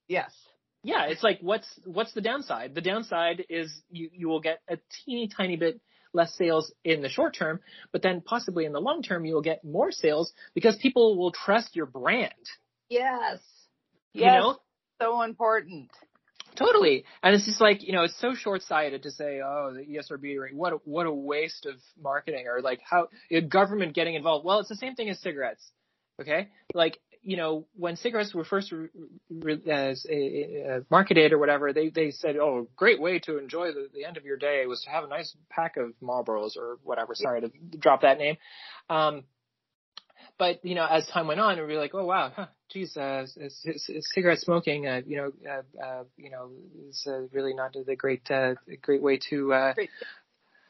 [0.08, 0.32] Yes.
[0.82, 2.74] yeah, it's like what's what's the downside?
[2.74, 5.80] The downside is you you will get a teeny tiny bit
[6.12, 7.60] less sales in the short term,
[7.92, 11.32] but then possibly in the long term you will get more sales because people will
[11.32, 12.32] trust your brand.
[12.88, 13.40] Yes.
[14.12, 14.42] You Yes.
[14.42, 14.58] know?
[15.00, 15.90] So important.
[16.56, 17.04] Totally.
[17.22, 20.54] And it's just like, you know, it's so short-sighted to say, oh, the ESRB rate,
[20.54, 24.44] what a, what a waste of marketing or like how a government getting involved.
[24.44, 25.64] Well, it's the same thing as cigarettes.
[26.20, 26.48] Okay?
[26.74, 28.88] Like, you know, when cigarettes were first re-
[29.28, 33.88] re- as, uh, marketed or whatever, they, they said, oh, great way to enjoy the,
[33.92, 37.14] the end of your day was to have a nice pack of Marlboros or whatever.
[37.14, 38.36] Sorry to drop that name.
[38.88, 39.24] Um,
[40.38, 43.26] but you know, as time went on, we were like, oh wow, huh, geez, uh,
[43.26, 46.50] c- cigarette smoking, uh, you know, uh, uh, you know,
[46.88, 49.74] is uh, really not the great, uh, great way to, uh,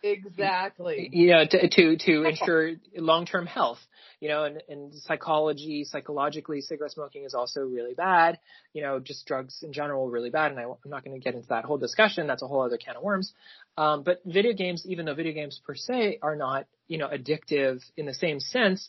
[0.02, 1.08] Exactly.
[1.12, 3.78] you know, to to, to ensure long-term health.
[4.20, 8.38] You know, and, and psychology, psychologically, cigarette smoking is also really bad.
[8.72, 10.52] You know, just drugs in general really bad.
[10.52, 12.26] And I, I'm not going to get into that whole discussion.
[12.26, 13.32] That's a whole other can of worms.
[13.76, 17.82] Um, but video games, even though video games per se are not, you know, addictive
[17.96, 18.88] in the same sense,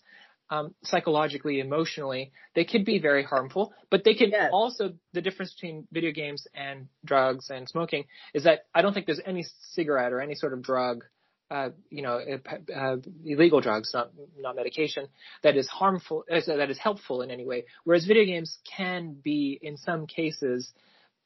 [0.49, 4.49] um, psychologically, emotionally, they could be very harmful, but they can Yes.
[4.51, 9.05] also, the difference between video games and drugs and smoking is that I don't think
[9.05, 11.03] there's any cigarette or any sort of drug,
[11.51, 15.07] uh, you know, uh, uh, illegal drugs, not, not medication,
[15.43, 17.65] that is harmful, uh, that is helpful in any way.
[17.83, 20.71] Whereas video games can be, in some cases,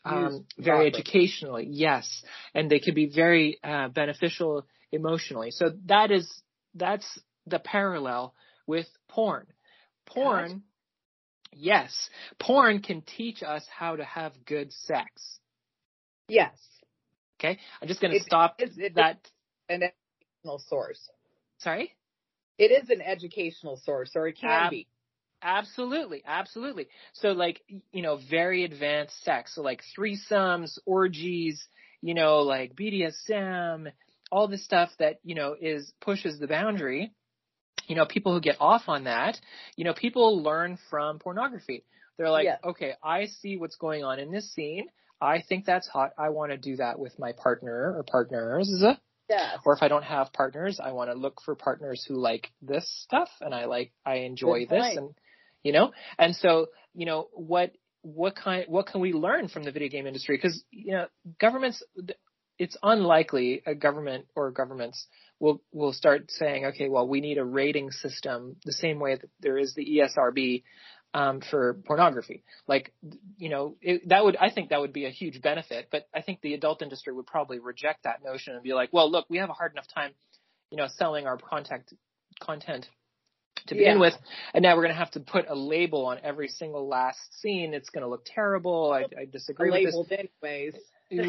[0.03, 2.23] um, very educationally, yes,
[2.55, 5.51] and they can be very uh, beneficial emotionally.
[5.51, 6.41] So that is
[6.73, 8.33] that's the parallel
[8.67, 9.47] with porn.
[10.05, 10.63] Porn,
[11.53, 12.09] yes,
[12.39, 15.39] porn can teach us how to have good sex.
[16.27, 16.53] Yes.
[17.39, 19.17] Okay, I'm just going to stop is- it is that.
[19.69, 21.09] An educational source.
[21.59, 21.93] Sorry.
[22.57, 24.87] It is an educational source, or it can Ab- be.
[25.41, 26.87] Absolutely, absolutely.
[27.13, 29.55] So like, you know, very advanced sex.
[29.55, 31.67] So like threesomes, orgies,
[32.01, 33.91] you know, like BDSM,
[34.31, 37.11] all this stuff that, you know, is pushes the boundary.
[37.87, 39.39] You know, people who get off on that,
[39.75, 41.83] you know, people learn from pornography.
[42.17, 42.59] They're like, Yes.
[42.63, 44.87] okay, I see what's going on in this scene.
[45.19, 46.11] I think that's hot.
[46.17, 48.71] I want to do that with my partner or partners.
[49.29, 49.59] Yes.
[49.65, 52.89] Or if I don't have partners, I want to look for partners who like this
[53.03, 55.11] stuff and I like, I enjoy this and,
[55.63, 59.71] you know, and so, you know, what, what kind, what can we learn from the
[59.71, 60.37] video game industry?
[60.37, 61.05] Cause, you know,
[61.39, 61.81] governments,
[62.57, 65.07] it's unlikely a government or governments
[65.41, 69.29] will, will start saying, okay, well, we need a rating system the same way that
[69.39, 70.63] there is the ESRB,
[71.13, 72.43] um, for pornography.
[72.67, 72.93] Like,
[73.37, 76.21] you know, it, that would, I think that would be a huge benefit, but I
[76.21, 79.39] think the adult industry would probably reject that notion and be like, well, look, we
[79.39, 80.11] have a hard enough time,
[80.69, 81.91] you know, selling our contact
[82.39, 82.87] content
[83.67, 83.99] to begin Yeah.
[83.99, 84.13] with,
[84.53, 87.73] and now we're going to have to put a label on every single last scene.
[87.73, 88.91] It's going to look terrible.
[88.91, 89.95] I, I disagree with this.
[89.95, 90.75] labeled anyways.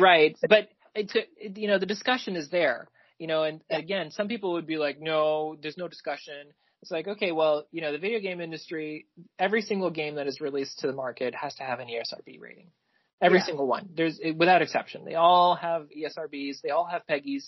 [0.00, 2.86] right but it's it, you know the discussion is there
[3.23, 3.79] you know and Yeah.
[3.79, 6.53] again some people would be like no there's no discussion.
[6.83, 9.07] It's like okay well you know the video game industry
[9.39, 12.73] every single game that is released to the market has to have an ESRB rating.
[13.20, 13.45] Every Yeah.
[13.45, 13.91] single one.
[13.95, 15.05] There's without exception.
[15.05, 17.45] They all have ESRBs they all have PEGIs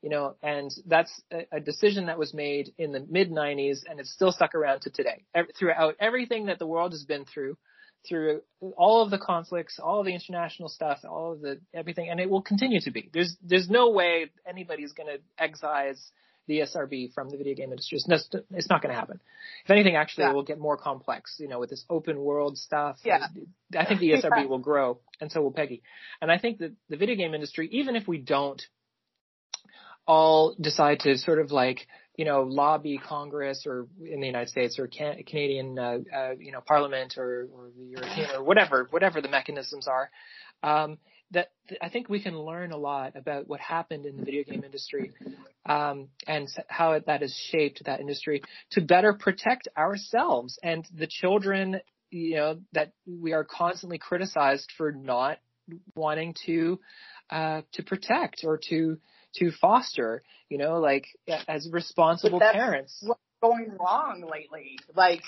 [0.00, 4.00] you know and that's a, a decision that was made in the mid 90s and
[4.00, 5.26] it's still stuck around to today.
[5.34, 7.58] Ev- throughout everything that the world has been through
[8.08, 8.40] through
[8.76, 12.30] all of the conflicts, all of the international stuff, all of the everything, and it
[12.30, 13.10] will continue to be.
[13.12, 16.10] There's there's no way anybody's going to excise
[16.46, 17.96] the SRB from the video game industry.
[17.98, 18.20] It's not,
[18.52, 19.20] it's not going to happen.
[19.64, 20.30] If anything, actually, Yeah.
[20.30, 21.36] it will get more complex.
[21.38, 22.96] You know, with this open world stuff.
[23.04, 23.26] Yeah.
[23.78, 24.46] I think the SRB Yeah.
[24.46, 25.82] will grow, and so will PEGI.
[26.22, 28.62] And I think that the video game industry, even if we don't
[30.06, 31.86] all decide to sort of like
[32.18, 36.52] you know lobby Congress or in the United States or can, Canadian uh, uh, you
[36.52, 40.10] know Parliament or, or the European or whatever whatever the mechanisms are.
[40.62, 40.98] Um,
[41.30, 44.64] that I think we can learn a lot about what happened in the video game
[44.64, 45.12] industry
[45.66, 48.42] um, and how it, that has shaped that industry
[48.72, 51.80] to better protect ourselves and the children.
[52.10, 55.38] You know that we are constantly criticized for not
[55.94, 56.80] wanting to
[57.30, 58.98] uh, to protect or to
[59.36, 60.22] to foster.
[60.48, 61.06] You know, like
[61.46, 62.98] as responsible parents.
[63.06, 64.78] what's going wrong lately.
[64.94, 65.22] Like,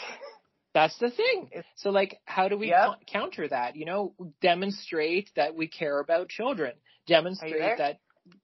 [0.74, 1.50] That's the thing.
[1.76, 2.86] So like, how do we Yep.
[2.86, 3.76] co- counter that?
[3.76, 6.72] You know, demonstrate that we care about children.
[7.06, 7.98] Demonstrate that.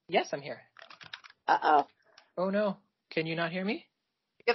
[0.09, 0.61] Yes, I'm here.
[1.49, 1.87] uh oh.
[2.37, 2.77] Oh no,
[3.11, 3.87] can you not hear me?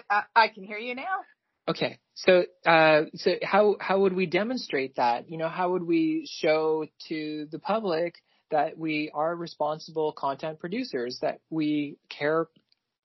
[0.10, 1.22] I, I can hear you now.
[1.68, 2.00] Okay.
[2.16, 5.30] So, uh, so how, how would we demonstrate that?
[5.30, 8.16] You know, how would we show to the public
[8.52, 12.48] that we are responsible content producers, that we care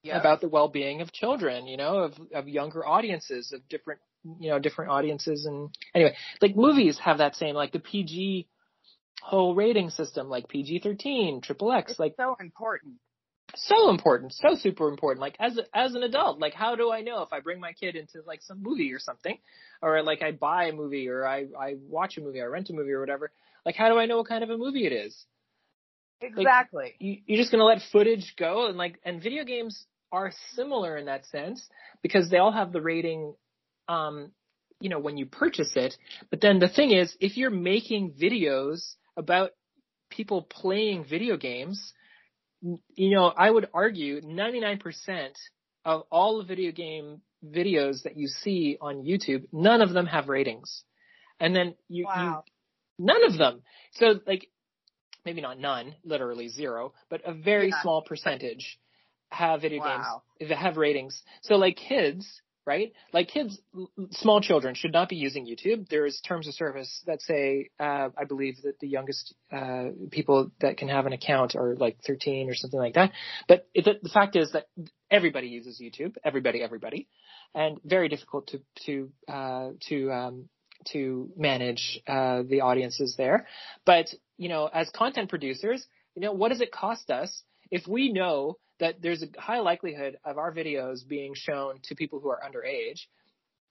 [0.03, 0.19] Yeah.
[0.21, 4.01] about the well-being of children, you know, of, of younger audiences, of different,
[4.39, 5.47] you know, different audiences.
[5.47, 8.47] And anyway, like movies have that same, like the PG
[9.23, 12.95] whole rating system, like PG-13, triple X, like so important.
[13.57, 15.21] so important, so super important.
[15.21, 17.73] Like as a, as an adult, like how do I know if I bring my
[17.73, 19.39] kid into like some movie or something,
[19.83, 22.71] or like I buy a movie or I I watch a movie, or I rent
[22.71, 23.33] a movie or whatever?
[23.65, 25.27] Like how do I know what kind of a movie it is?
[26.21, 26.95] Exactly.
[26.99, 31.07] You, you're just gonna let footage go and like and video games are similar in
[31.07, 31.67] that sense
[32.03, 33.35] because they all have the rating,
[33.89, 34.31] um,
[34.81, 35.95] you know, when you purchase it.
[36.31, 39.51] But then the thing is, if you're making videos about
[40.11, 41.93] people playing video games,
[42.63, 45.33] you know, I would argue 99%
[45.85, 50.29] of all the video game videos that you see on YouTube, none of them have
[50.29, 50.83] ratings.
[51.39, 52.45] And then you, wow.
[52.99, 53.63] you none of them.
[53.93, 54.49] So like,
[55.27, 57.83] maybe not none, literally zero, but a very Yeah.
[57.83, 58.79] small percentage
[59.31, 60.23] have video Wow.
[60.41, 61.23] games have ratings.
[61.43, 62.93] So like kids, right?
[63.13, 63.61] Like kids,
[64.13, 65.89] small children should not be using YouTube.
[65.89, 70.77] There's terms of service that say, uh, I believe that the youngest uh, people that
[70.77, 73.13] can have an account are like 13 or something like that.
[73.49, 74.67] But it, the, the fact is that
[75.11, 76.17] everybody uses YouTube.
[76.25, 77.09] Everybody, everybody,
[77.55, 80.49] and very difficult to to uh, to um,
[80.93, 83.47] to manage uh, the audiences there.
[83.85, 84.07] But
[84.37, 88.59] you know, as content producers, you know, what does it cost us if we know
[88.79, 93.01] that there's a high likelihood of our videos being shown to people who are underage.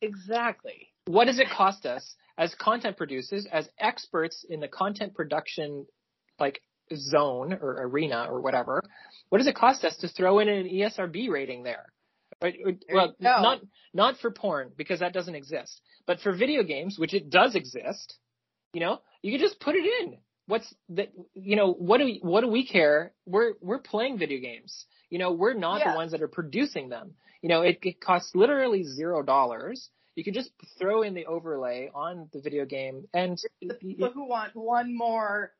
[0.01, 0.89] Exactly.
[1.05, 5.85] What does it cost us as content producers, as experts in the content production
[6.39, 6.61] like
[6.93, 8.81] zone or arena or whatever?
[9.29, 11.85] What does it cost us to throw in an ESRB rating there?
[12.45, 12.57] Right?
[12.67, 13.61] Uh, well, not
[13.93, 18.15] not for porn because that doesn't exist, but for video games, which it does exist.
[18.73, 20.17] You know, you can just put it in
[20.47, 24.39] what's that you know what do we what do we care we're we're playing video
[24.39, 25.91] games you know we're not yeah.
[25.91, 30.23] the ones that are producing them you know it, it costs literally zero dollars you
[30.23, 34.55] can just throw in the overlay on the video game and the people who want
[34.55, 35.51] one more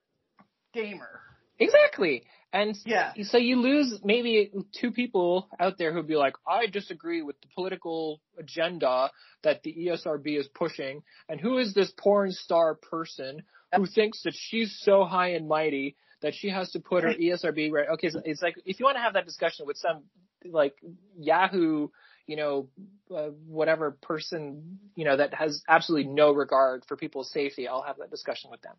[0.73, 1.21] gamer
[1.59, 2.23] exactly
[2.55, 3.11] and yeah.
[3.23, 4.49] so you lose maybe
[4.79, 9.11] two people out there who'd be like, I disagree with the political agenda
[9.43, 11.03] that the ESRB is pushing.
[11.27, 13.43] And who is this porn star person
[13.75, 17.73] who thinks that she's so high and mighty that she has to put her ESRB
[17.73, 17.89] right.
[17.95, 20.03] Okay, so it's like if you want to have that discussion with some
[20.45, 20.75] like
[21.19, 21.89] Yahoo,
[22.25, 22.69] you know,
[23.13, 27.97] uh, whatever person, you know, that has absolutely no regard for people's safety, I'll have
[27.97, 28.75] that discussion with them.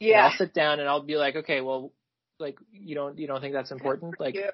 [0.00, 0.16] Yeah.
[0.16, 1.92] And I'll sit down and I'll be like, okay, well,
[2.38, 4.18] like you don't you don't think that's important?
[4.18, 4.50] Like, yeah.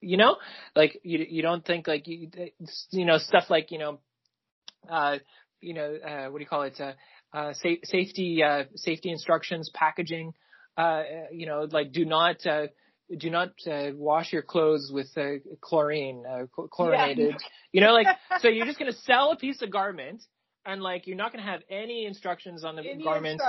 [0.00, 0.36] you know,
[0.74, 2.30] like you you don't think like you
[2.90, 4.00] you know stuff like you know,
[4.90, 5.18] uh,
[5.60, 6.78] you know, uh, what do you call it?
[6.80, 6.92] Uh,
[7.32, 10.34] uh, sa- safety uh, safety instructions, packaging.
[10.76, 11.02] Uh,
[11.32, 12.66] you know, like do not uh,
[13.16, 17.30] do not uh, wash your clothes with uh, chlorine, uh, chlorinated.
[17.30, 17.36] Yeah.
[17.72, 18.06] You know, like
[18.40, 20.22] so you're just gonna sell a piece of garment
[20.64, 23.40] and like you're not gonna have any instructions on the any garment.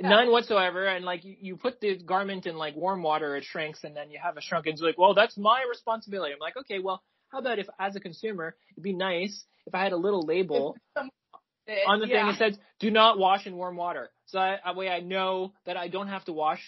[0.00, 3.84] None whatsoever, and like you, you put the garment in like warm water, it shrinks,
[3.84, 4.66] and then you have a shrunk.
[4.66, 6.32] It's like, well, that's my responsibility.
[6.32, 9.82] I'm like, okay, well, how about if, as a consumer, it'd be nice if I
[9.82, 12.26] had a little label on the yeah.
[12.26, 14.10] thing it says do not wash in warm water.
[14.26, 16.60] So that way I know that I don't have to wash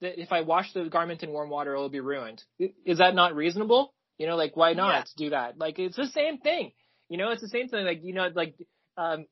[0.00, 2.42] that if I wash the garment in warm water it'll be ruined.
[2.58, 3.94] Is that not reasonable?
[4.18, 5.24] You know, like why not yeah.
[5.24, 5.58] do that?
[5.58, 6.72] Like it's the same thing.
[7.08, 7.84] You know, it's the same thing.
[7.84, 8.54] Like you know, like
[8.96, 9.26] um,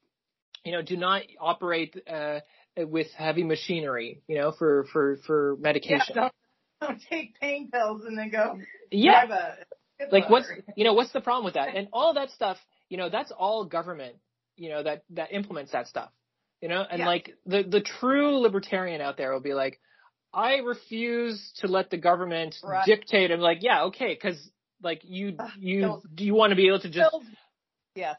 [0.64, 2.40] you know, do not operate uh
[2.84, 4.22] with heavy machinery.
[4.26, 6.14] You know, for for for medication.
[6.14, 6.32] Yeah, don't,
[6.80, 8.58] don't take pain pills and then go.
[8.90, 9.54] Yeah.
[10.10, 11.74] like what's you know what's the problem with that?
[11.74, 12.58] And all that stuff.
[12.88, 14.16] You know, that's all government
[14.60, 16.10] you know, that, that implements that stuff,
[16.60, 17.06] you know, and yeah.
[17.06, 19.80] like the, the true libertarian out there will be like,
[20.34, 22.84] I refuse to let the government right.
[22.84, 23.30] dictate.
[23.30, 24.14] I'm like, yeah, okay.
[24.16, 24.36] Cause
[24.82, 27.16] like you, you, do you want to be able to just,
[27.94, 28.16] yes,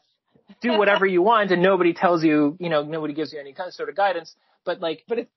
[0.60, 3.68] do whatever you want and nobody tells you, you know, nobody gives you any kind
[3.68, 4.34] of sort of guidance,
[4.64, 5.30] but like, but it's,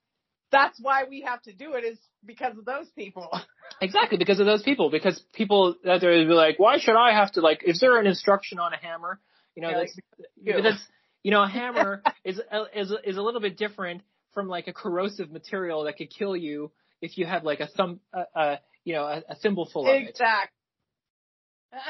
[0.52, 3.30] that's why we have to do it is because of those people.
[3.82, 4.90] exactly, because of those people.
[4.90, 7.64] Because people out there will be like, why should I have to like?
[7.66, 9.20] Is there an instruction on a hammer?
[9.56, 10.00] You know, yeah, that's,
[10.46, 10.88] like, that's
[11.24, 12.40] you know, a hammer is
[12.76, 14.02] is is a little bit different
[14.34, 16.72] from like a corrosive material that could kill you
[17.02, 19.96] if you had like a thumb, uh, uh you know, a, a thimble full of
[19.96, 20.10] it.
[20.10, 20.50] Exactly.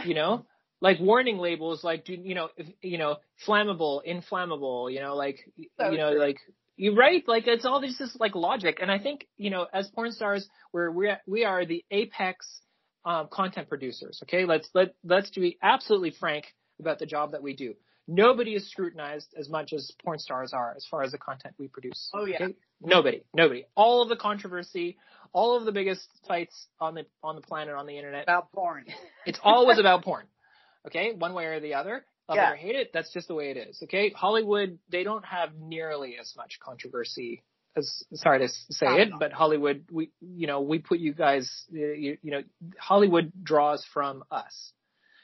[0.06, 0.46] you know,
[0.82, 5.40] like warning labels, like you know, if, you know, flammable, inflammable, you know, like
[5.80, 6.20] so you know, true.
[6.20, 6.38] like
[6.78, 9.68] you right, like it's all just this is like logic, and I think you know,
[9.74, 12.62] as porn stars, we're we we are the apex
[13.06, 14.20] um, content producers.
[14.24, 16.46] Okay, let's let let's be absolutely frank
[16.80, 17.76] about the job that we do
[18.08, 21.68] nobody is scrutinized as much as porn stars are as far as the content we
[21.68, 22.10] produce.
[22.14, 22.44] Oh yeah.
[22.44, 22.56] Okay?
[22.82, 23.66] Nobody, nobody.
[23.76, 24.98] All of the controversy,
[25.34, 28.86] all of the biggest fights on the on the planet on the internet about porn.
[29.26, 30.26] it's always about porn.
[30.88, 32.06] Okay, one way or the other.
[32.28, 32.50] Love yeah.
[32.50, 33.80] it or hate it, that's just the way it is.
[33.84, 37.44] Okay, Hollywood they don't have nearly as much controversy
[37.76, 42.18] as sorry to say it, but Hollywood we you know we put you guys you,
[42.22, 42.42] you know
[42.80, 44.72] Hollywood draws from us.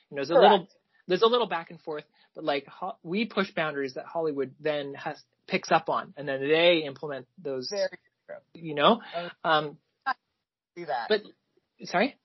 [0.09, 0.51] You know, there's a Correct.
[0.51, 0.67] little
[1.07, 2.03] there's a little back and forth,
[2.35, 6.41] but like ho- we push boundaries that Hollywood then has picks up on, and then
[6.41, 7.69] they implement those.
[7.69, 7.89] Very
[8.27, 8.37] true.
[8.53, 9.01] You know,
[9.43, 10.13] um, I
[10.77, 11.07] see that.
[11.09, 11.21] But
[11.85, 12.17] sorry.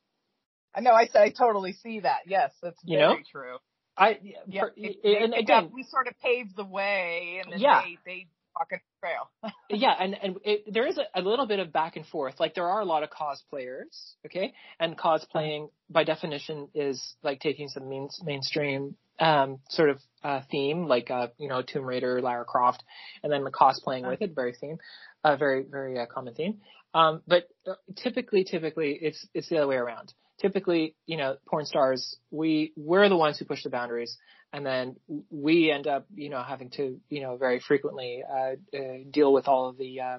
[0.74, 0.92] I know.
[0.92, 2.20] I said I totally see that.
[2.26, 3.22] Yes, that's you very know?
[3.30, 3.56] true.
[3.97, 7.82] I yeah, they, and again, we sort of paved the way, and then yeah.
[7.82, 9.53] they they walk a trail.
[9.70, 12.38] yeah, and and it, there is a, a, little bit of back and forth.
[12.38, 17.68] Like there are a lot of cosplayers, okay, and cosplaying by definition is like taking
[17.68, 22.44] some main, mainstream um, sort of uh, theme, like uh, you know Tomb Raider, Lara
[22.44, 22.82] Croft,
[23.22, 24.78] and then the cosplaying with it, very theme,
[25.24, 26.61] uh, very very uh, common theme.
[26.94, 30.12] Um, but uh, typically, typically it's it's the other way around.
[30.41, 34.16] Typically, you know, porn stars, we we're the ones who push the boundaries,
[34.53, 34.97] and then
[35.30, 38.80] we end up, you know, having to, you know, very frequently uh, uh,
[39.11, 40.18] deal with all of the uh,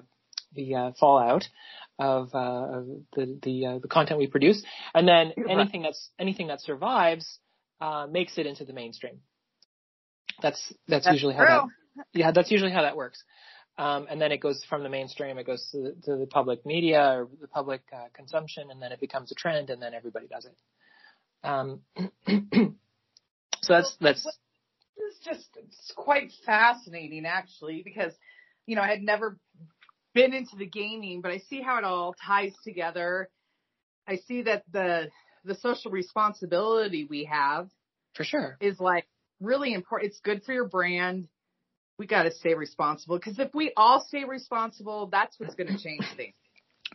[0.54, 1.44] the uh, fallout
[1.98, 4.62] of, uh, of the the uh, the content we produce,
[4.94, 7.38] and then anything that's anything that survives
[7.80, 9.20] uh, makes it into the mainstream.
[10.42, 11.46] That's that's, That's usually true.
[11.46, 13.22] how that yeah that's usually how that works.
[13.78, 16.66] Um, and then it goes from the mainstream, it goes to the, to the public
[16.66, 20.26] media or the public uh, consumption, and then it becomes a trend, and then everybody
[20.26, 20.56] does it.
[21.44, 21.80] Um,
[23.62, 28.12] so that's that's This is just it's quite fascinating actually because
[28.66, 29.38] you know I had never
[30.12, 33.28] been into the gaming, but I see how it all ties together.
[34.08, 35.08] I see that the
[35.44, 37.68] the social responsibility we have
[38.14, 38.56] for sure.
[38.60, 39.06] is like
[39.40, 40.10] really important.
[40.10, 41.28] It's good for your brand.
[41.98, 45.78] We got to stay responsible because if we all stay responsible, that's what's going to
[45.82, 46.34] change things.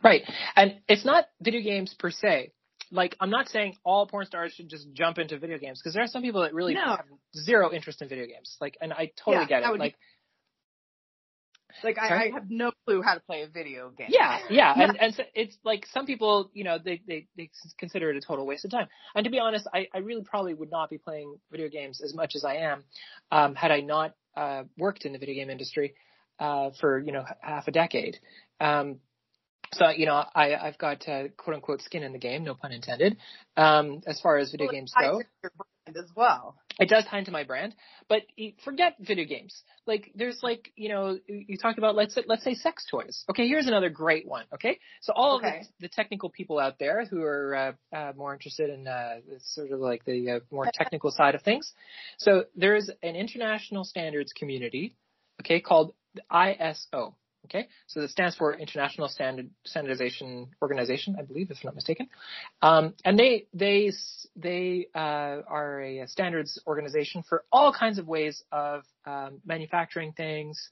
[0.04, 0.24] Right.
[0.56, 2.52] And it's not video games per se.
[2.92, 6.04] Like, I'm not saying all porn stars should just jump into video games because there
[6.04, 6.86] are some people that really No.
[6.86, 8.56] have zero interest in video games.
[8.62, 9.72] Like, and I totally Yeah, get it.
[9.72, 9.96] would be- Like,
[11.84, 14.08] Like I, I have no clue how to play a video game.
[14.10, 14.74] yeah, yeah.
[14.78, 17.50] And, and so it's like some people, you know, they, they, they
[17.80, 18.88] consider it a total waste of time.
[19.16, 22.14] And to be honest, I, I really probably would not be playing video games as
[22.14, 22.84] much as I am,
[23.32, 25.96] um, had I not, uh, worked in the video game industry,
[26.40, 28.20] uh, for, you know, half a decade.
[28.60, 29.00] Um,
[29.74, 32.72] so, you know, I, I've got, uh, quote unquote skin in the game, no pun
[32.72, 33.18] intended,
[33.58, 35.22] um, as far as video Well, games go.
[35.42, 36.56] your brand as well.
[36.80, 37.76] It does tie into my brand,
[38.10, 38.24] but
[38.64, 39.62] forget video games.
[39.86, 43.24] Like there's like you know you talked about let's say, let's say sex toys.
[43.30, 44.46] Okay, here's another great one.
[44.54, 48.34] Okay, so all of the, the technical people out there who are uh, uh, more
[48.34, 51.72] interested in uh, sort of like the uh, more technical side of things.
[52.18, 54.96] So there is an international standards community,
[55.42, 57.16] okay, called the ISO.
[57.46, 62.08] Okay, so that stands for International Standard Standardization Organization, I believe, if I'm not mistaken.
[62.62, 63.92] Um, and they they
[64.36, 70.70] they uh, are a standards organization for all kinds of ways of um, manufacturing things.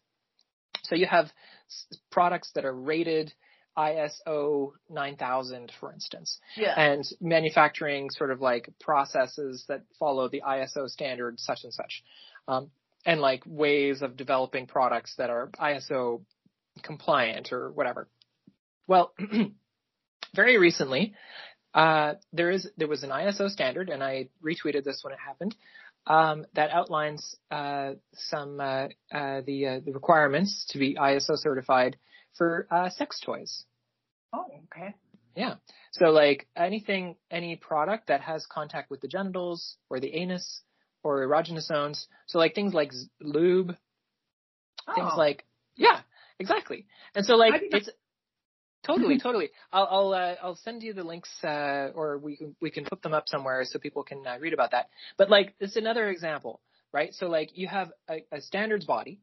[0.84, 1.26] So you have
[1.68, 3.34] s- products that are rated
[3.78, 6.74] ISO 9000, for instance, Yeah.
[6.78, 12.04] and manufacturing sort of like processes that follow the ISO standard such and such,
[12.48, 12.72] um,
[13.06, 16.22] and like ways of developing products that are ISO
[16.82, 18.08] compliant or whatever.
[18.88, 19.14] Well,
[20.36, 21.14] very recently,
[21.74, 25.56] uh, there is there was an ISO standard, and I retweeted this when it happened,
[26.08, 31.98] um, that outlines uh, some uh, uh, the uh, the requirements to be ISO certified
[32.38, 33.66] for uh, sex toys.
[34.34, 34.96] Oh, okay.
[35.36, 35.56] Yeah.
[35.92, 40.62] So like anything, any product that has contact with the genitals or the anus
[41.04, 42.08] or erogenous zones.
[42.28, 43.76] So like things like z- lube,
[44.96, 45.18] things Oh.
[45.18, 46.02] like yeah,
[46.42, 46.86] exactly.
[47.16, 47.90] And so like it's
[48.84, 49.50] totally, totally.
[49.72, 53.02] I'll I'll uh, I'll send you the links, uh, or we can we can put
[53.02, 54.90] them up somewhere so people can uh, read about that.
[55.18, 56.62] But like it's another example,
[56.92, 57.14] right?
[57.14, 59.20] So like you have a, a standards body.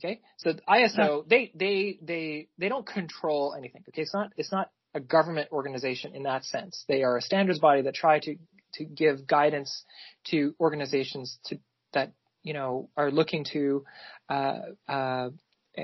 [0.00, 3.82] Okay, so the ISO they they they they don't control anything.
[3.88, 6.84] Okay, it's not it's not a government organization in that sense.
[6.88, 8.36] They are a standards body that try to
[8.74, 9.84] to give guidance
[10.30, 11.58] to organizations to
[11.94, 12.12] that
[12.42, 13.84] you know are looking to
[14.28, 14.58] uh,
[14.88, 15.30] uh,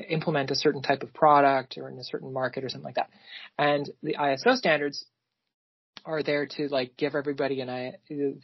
[0.08, 3.10] implement a certain type of product or in a certain market or something like that.
[3.58, 5.04] And the ISO standards
[6.04, 7.94] are there to like give everybody an I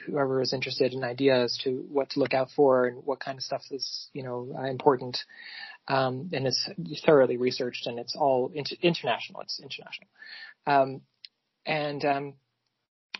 [0.06, 3.36] whoever is interested an idea as to what to look out for and what kind
[3.36, 5.18] of stuff is you know important.
[5.88, 6.68] Um, and it's
[7.04, 9.40] thoroughly researched and it's all inter- international.
[9.40, 10.08] It's international.
[10.66, 11.00] Um,
[11.66, 12.34] and um,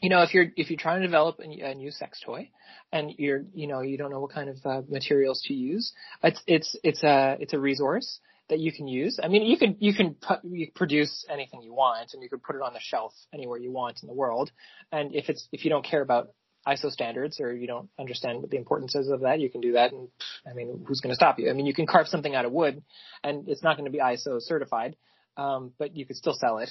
[0.01, 2.51] you know if you're if you're trying to develop a, new sex toy
[2.93, 5.93] and you're you know you don't know what kind of uh, materials to use,
[6.23, 8.21] it's it's it's a it's a resource
[8.51, 9.19] that you can use.
[9.23, 12.43] I mean, you can you can pu- you produce anything you want, and you could
[12.43, 14.51] put it on the shelf anywhere you want in the world.
[14.93, 16.31] And if it's if you don't care about
[16.67, 19.73] ISO standards or you don't understand what the importance is of that, you can do
[19.73, 19.93] that.
[19.93, 20.09] And
[20.47, 21.49] I mean, who's going to stop you?
[21.49, 22.83] I mean, you can carve something out of wood,
[23.25, 24.97] and it's not going to be ISO certified,
[25.37, 26.71] um, but you could still sell it.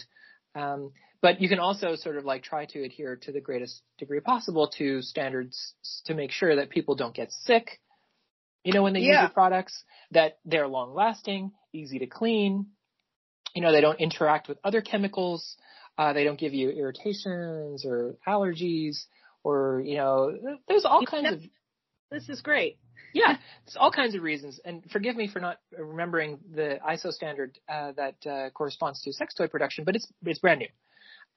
[0.56, 0.92] Um,
[1.22, 4.70] but you can also sort of like try to adhere to the greatest degree possible
[4.78, 5.74] to standards
[6.06, 7.82] to make sure that people don't get sick.
[8.64, 9.22] You know, when they use Yeah.
[9.22, 12.68] your products, that they're long lasting, easy to clean.
[13.54, 15.58] You know, they don't interact with other chemicals.
[15.98, 19.06] Uh, they don't give you irritations or allergies
[19.44, 21.42] or, you know, there's all kinds of
[22.12, 22.78] This is great.
[23.14, 24.60] yeah, it's all kinds of reasons.
[24.66, 29.34] And forgive me for not remembering the ISO standard uh, that uh, corresponds to sex
[29.34, 30.68] toy production, but it's it's brand new,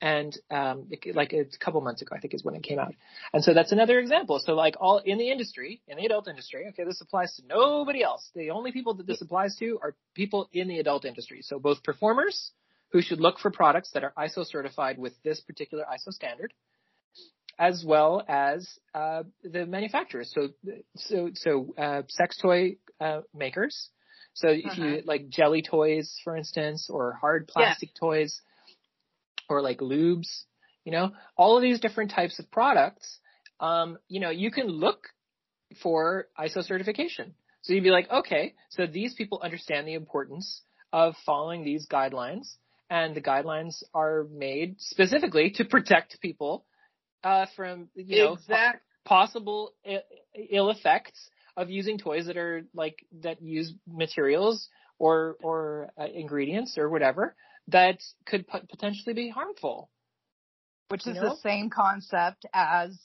[0.00, 2.94] and um, it, like a couple months ago, I think is when it came out.
[3.32, 4.40] And so that's another example.
[4.44, 8.02] So like all in the industry, in the adult industry, okay, this applies to nobody
[8.02, 8.28] else.
[8.34, 11.40] The only people that this applies to are people in the adult industry.
[11.42, 12.52] So both performers
[12.90, 16.52] who should look for products that are ISO certified with this particular ISO standard,
[17.62, 20.34] as well as uh, the manufacturers.
[20.34, 20.48] So
[20.96, 23.88] so so uh, sex toy uh, makers.
[24.34, 24.84] So if uh-huh.
[24.84, 28.00] you like jelly toys, for instance, or hard plastic yeah.
[28.00, 28.40] toys,
[29.48, 30.26] or like lubes,
[30.84, 33.20] you know, all of these different types of products,
[33.60, 35.06] um, you know, you can look
[35.84, 37.32] for ISO certification.
[37.60, 42.56] So you'd be like, okay, so these people understand the importance of following these guidelines,
[42.90, 46.64] and the guidelines are made specifically to protect people
[47.24, 48.82] uh, from you know exact.
[49.04, 49.72] possible
[50.50, 54.68] Ill effects of using toys that are like that use materials
[54.98, 57.34] or or uh, ingredients or whatever
[57.68, 59.90] that could potentially be harmful.
[60.88, 61.30] Which is know?
[61.30, 62.98] the same concept as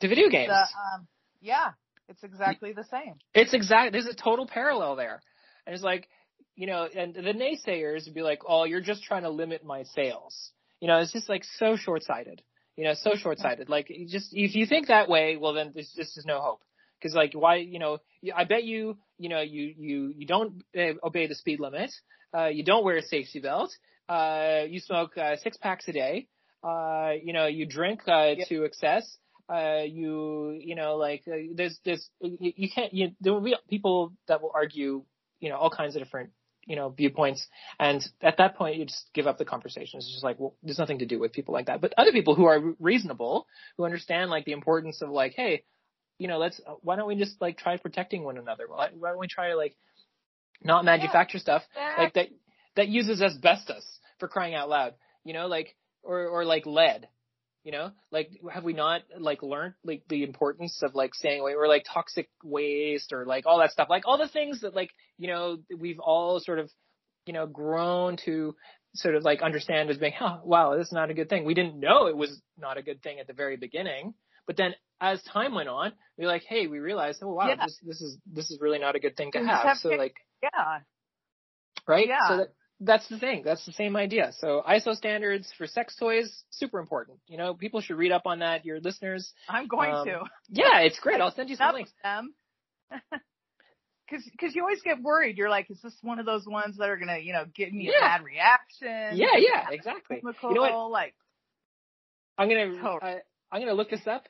[0.00, 0.48] the video games.
[0.48, 1.06] The, um,
[1.40, 1.72] yeah,
[2.08, 3.14] it's exactly the same.
[3.34, 3.92] It's exact.
[3.92, 5.22] There's a total parallel there.
[5.66, 6.08] And it's like,
[6.56, 9.84] you know, and the naysayers would be like, "Oh, you're just trying to limit my
[9.84, 10.50] sales."
[10.80, 12.42] You know, it's just like so short-sighted.
[12.80, 13.68] You know, so short-sighted.
[13.68, 16.62] Like, just if you think that way, well, then there's just there's no hope.
[16.98, 17.56] Because like, why?
[17.56, 17.98] You know,
[18.34, 21.90] I bet you, you know, you you you don't uh, obey the speed limit.
[22.36, 23.70] Uh, you don't wear a safety belt.
[24.08, 26.26] Uh, you smoke uh, six packs a day.
[26.62, 28.48] Uh, you know, you drink uh, yep.
[28.48, 29.04] to excess
[29.50, 33.56] uh, you, you know, like uh, there's, there's, you, you can't, you, there will be
[33.68, 35.02] people that will argue,
[35.40, 36.30] you know, all kinds of different,
[36.70, 37.48] you know, viewpoints.
[37.80, 39.98] And at that point, you just give up the conversation.
[39.98, 41.80] It's just like, well, there's nothing to do with people like that.
[41.80, 45.64] But other people who are reasonable, who understand like the importance of like, hey,
[46.16, 48.66] you know, let's, why don't we just like try protecting one another?
[48.68, 49.74] Why, why don't we try to like
[50.62, 51.42] not manufacture yeah.
[51.42, 51.62] stuff
[51.98, 52.28] like that,
[52.76, 53.84] that uses asbestos
[54.20, 54.94] for crying out loud,
[55.24, 57.08] you know, like, or, or like lead
[57.64, 61.52] you know, like have we not like learned like the importance of like staying away
[61.54, 64.90] or like toxic waste or like all that stuff, like all the things that like
[65.18, 66.70] you know we've all sort of
[67.26, 68.54] you know grown to
[68.94, 71.44] sort of like understand as being, oh wow, this is not a good thing.
[71.44, 74.14] We didn't know it was not a good thing at the very beginning,
[74.46, 77.64] but then as time went on, we are like, hey, we realized, oh wow, yeah.
[77.64, 79.62] this this is this is really not a good thing to have.
[79.62, 79.76] have.
[79.78, 80.80] So like, yeah,
[81.86, 82.28] right, yeah.
[82.28, 82.48] So that,
[82.80, 83.42] that's the thing.
[83.44, 84.32] That's the same idea.
[84.38, 87.18] So ISO standards for sex toys, super important.
[87.26, 88.64] You know, people should read up on that.
[88.64, 89.32] Your listeners.
[89.48, 90.22] I'm going um, to.
[90.48, 91.20] Yeah, it's great.
[91.20, 91.92] I'll send you some links.
[92.02, 92.34] Them.
[94.10, 95.38] Cause, cause you always get worried.
[95.38, 97.84] You're like, is this one of those ones that are gonna, you know, give me
[97.92, 97.98] yeah.
[97.98, 99.16] a bad reaction?
[99.16, 100.16] Yeah, yeah, exactly.
[100.16, 100.90] Chemical, you know what?
[100.90, 101.14] Like,
[102.36, 103.18] I'm gonna, I,
[103.52, 104.24] I'm gonna look this up.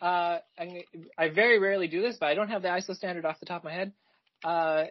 [0.00, 0.80] Uh, I'm
[1.18, 3.60] I very rarely do this, but I don't have the ISO standard off the top
[3.60, 3.92] of my head.
[4.42, 4.84] Uh,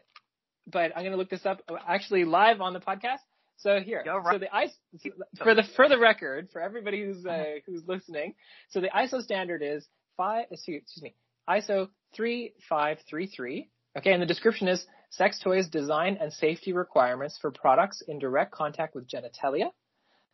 [0.68, 3.20] but I'm going to look this up actually live on the podcast.
[3.57, 4.24] So here, right.
[4.34, 5.11] so the ISO,
[5.43, 8.36] for the for the record, for everybody who's uh, who's listening,
[8.70, 9.86] so the ISO standard is
[10.18, 10.45] five.
[10.51, 11.16] Excuse me,
[11.49, 13.70] ISO three five three three.
[13.97, 18.51] Okay, and the description is sex toys design and safety requirements for products in direct
[18.51, 19.70] contact with genitalia,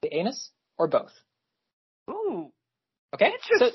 [0.02, 1.12] the anus, or both.
[2.10, 2.52] Ooh.
[3.14, 3.32] Okay.
[3.60, 3.70] So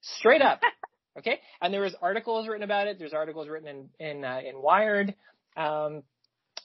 [0.00, 0.60] straight up.
[1.18, 2.96] Okay, and there was articles written about it.
[2.96, 5.16] There's articles written in in uh, in Wired.
[5.56, 6.02] Um,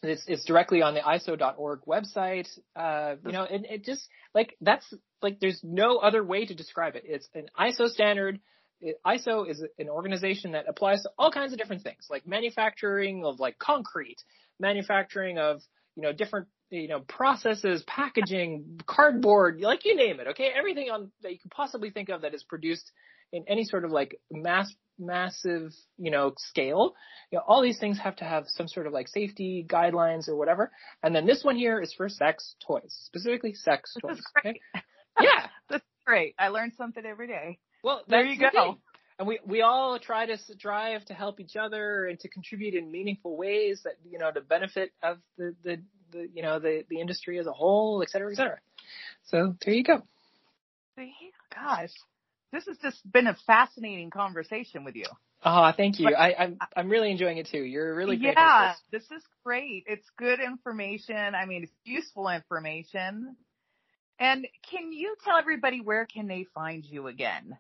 [0.03, 2.47] it's, it's directly on the ISO.org website.
[2.75, 4.85] Uh, you know, and it just like that's
[5.21, 7.03] like there's no other way to describe it.
[7.05, 8.39] It's an ISO standard.
[8.81, 13.25] It, ISO is an organization that applies to all kinds of different things, like manufacturing
[13.25, 14.17] of like concrete,
[14.59, 15.61] manufacturing of
[15.95, 20.27] you know different you know processes, packaging, cardboard, like you name it.
[20.29, 22.91] Okay, everything on that you could possibly think of that is produced
[23.31, 26.95] in any sort of like mass massive, you know, scale.
[27.31, 30.35] You know, all these things have to have some sort of like safety guidelines or
[30.35, 30.71] whatever.
[31.03, 34.21] And then this one here is for sex toys, specifically sex this toys.
[34.39, 34.59] Okay?
[35.17, 35.47] Yeah.
[35.69, 36.35] That's great.
[36.37, 37.57] I learned something every day.
[37.85, 38.79] Well, there you go.
[39.17, 42.91] And we, we all try to strive to help each other and to contribute in
[42.91, 45.77] meaningful ways that, you know, to benefit of the, the,
[46.11, 48.59] the you know, the, the industry as a whole, et cetera, et cetera.
[49.27, 50.01] So there you go.
[51.53, 51.91] Gosh,
[52.55, 55.05] this has just been a fascinating conversation with you.
[55.43, 56.05] Oh, thank you.
[56.05, 57.59] But, I, I'm I'm really enjoying it too.
[57.59, 58.33] You're really great.
[58.35, 59.83] Yeah, this is great.
[59.87, 61.35] It's good information.
[61.35, 63.35] I mean, it's useful information.
[64.17, 67.57] And can you tell everybody where can they find you again?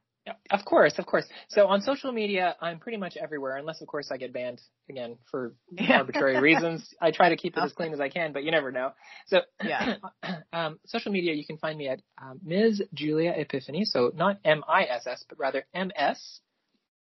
[0.49, 1.25] Of course, of course.
[1.49, 5.17] So on social media, I'm pretty much everywhere, unless of course I get banned again
[5.29, 5.53] for
[5.89, 6.87] arbitrary reasons.
[6.99, 8.91] I try to keep it as clean as I can, but you never know.
[9.27, 9.95] So yeah,
[10.53, 12.81] um, social media, you can find me at um, Ms.
[12.93, 13.85] Julia Epiphany.
[13.85, 16.39] So not M I S S, but rather M S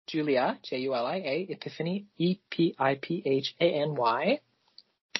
[0.06, 4.40] Julia J U L I A Epiphany E P I P H A N Y.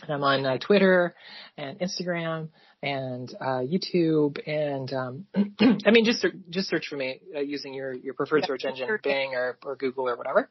[0.03, 1.15] And I'm on uh, Twitter
[1.57, 2.49] and Instagram
[2.83, 5.27] and uh, YouTube and um,
[5.87, 8.89] I mean just just search for me uh, using your your preferred yeah, search engine.
[9.03, 10.49] Bing or or Google or whatever.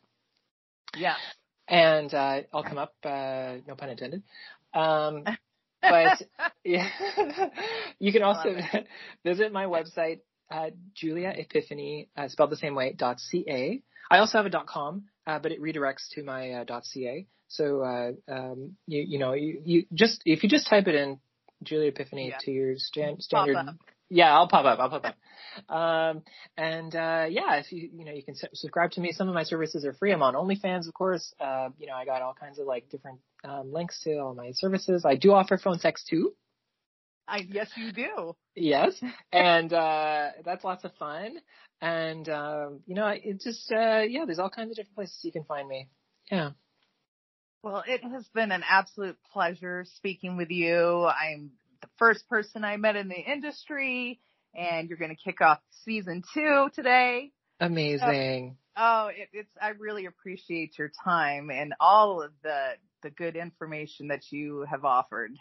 [0.95, 1.15] Yeah.
[1.67, 2.95] And uh, I'll come up.
[3.03, 4.23] Uh, no pun intended.
[4.73, 5.23] Um,
[5.81, 6.21] but
[6.63, 6.89] yeah,
[7.99, 8.55] you can also
[9.25, 10.19] visit my website
[10.51, 13.81] at Julia Epiphany, uh, spelled the same way, dot .ca.
[14.11, 17.27] I also have a dot .com, uh, but it redirects to my uh, .ca.
[17.49, 21.19] So, uh, um, you, you know, you, you just, if you just type it in,
[21.63, 22.37] Julia Epiphany Yeah.
[22.41, 23.55] to your stan- standard.
[23.55, 23.75] Pop up.
[24.09, 24.79] Yeah, I'll pop up.
[24.79, 25.75] I'll pop up.
[25.75, 26.23] Um,
[26.57, 29.11] and, uh, yeah, if you, you know, you can su- subscribe to me.
[29.11, 30.13] Some of my services are free.
[30.13, 31.33] I'm on OnlyFans, of course.
[31.39, 34.51] Uh, you know, I got all kinds of like different, um, links to all my
[34.53, 35.03] services.
[35.05, 36.33] I do offer phone sex too.
[37.27, 38.35] I yes, you do.
[38.55, 38.99] Yes.
[39.33, 41.37] And, uh, that's lots of fun.
[41.81, 45.31] And, um, you know, it just, uh, yeah, there's all kinds of different places you
[45.31, 45.89] can find me.
[46.31, 46.51] Yeah.
[47.61, 51.05] Well, it has been an absolute pleasure speaking with you.
[51.05, 54.19] I'm the first person I met in the industry,
[54.55, 57.31] and you're going to kick off season two today.
[57.59, 58.57] Amazing.
[58.77, 62.71] Oh, it, it's I really appreciate your time and all of the
[63.03, 65.31] the good information that you have offered.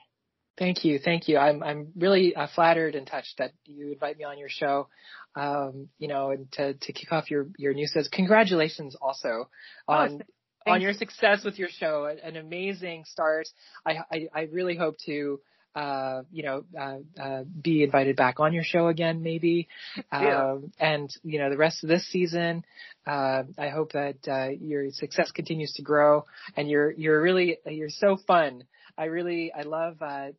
[0.58, 1.38] Thank you, thank you.
[1.38, 4.88] I'm I'm really uh, flattered and touched that you invite me on your show.
[5.36, 9.48] Um, you know, and to to kick off your your new says congratulations also
[9.86, 10.22] on
[10.66, 12.06] on your success with your show.
[12.22, 13.48] An amazing start.
[13.86, 15.40] I I, I really hope to.
[15.74, 19.68] Uh, you know, uh, uh, be invited back on your show again, maybe.
[20.10, 20.52] Yeah.
[20.52, 22.64] Um, and you know, the rest of this season,
[23.06, 26.24] uh, I hope that uh, your success continues to grow.
[26.56, 28.64] And you're you're really you're so fun.
[28.96, 30.30] I really I love uh, uh,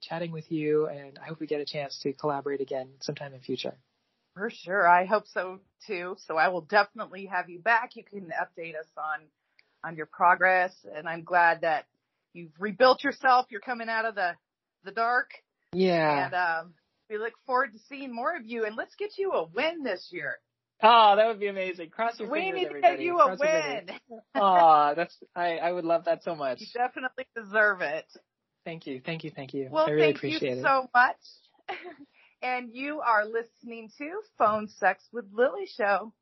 [0.00, 3.40] chatting with you, and I hope we get a chance to collaborate again sometime in
[3.40, 3.74] future.
[4.34, 6.14] For sure, I hope so too.
[6.26, 7.96] So I will definitely have you back.
[7.96, 9.26] You can update us on
[9.86, 11.84] on your progress, and I'm glad that
[12.32, 13.46] you've rebuilt yourself.
[13.50, 14.32] You're coming out of the
[14.84, 15.30] the dark,
[15.72, 16.26] Yeah.
[16.26, 16.74] and um,
[17.10, 18.64] we look forward to seeing more of you.
[18.66, 20.38] And let's get you a win this year.
[20.82, 21.90] Oh, that would be amazing.
[21.90, 22.96] Cross your we fingers, need to everybody.
[22.96, 24.00] get you a Cross fingers.
[24.10, 24.20] win.
[24.34, 26.60] Oh, that's I I would love that so much.
[26.60, 28.06] You definitely deserve it.
[28.64, 29.68] Thank you, thank you, thank you.
[29.70, 30.62] Well, I really thank appreciate you it.
[30.62, 31.16] so much.
[32.42, 36.12] and you are listening to Phone Sex with Lily Show.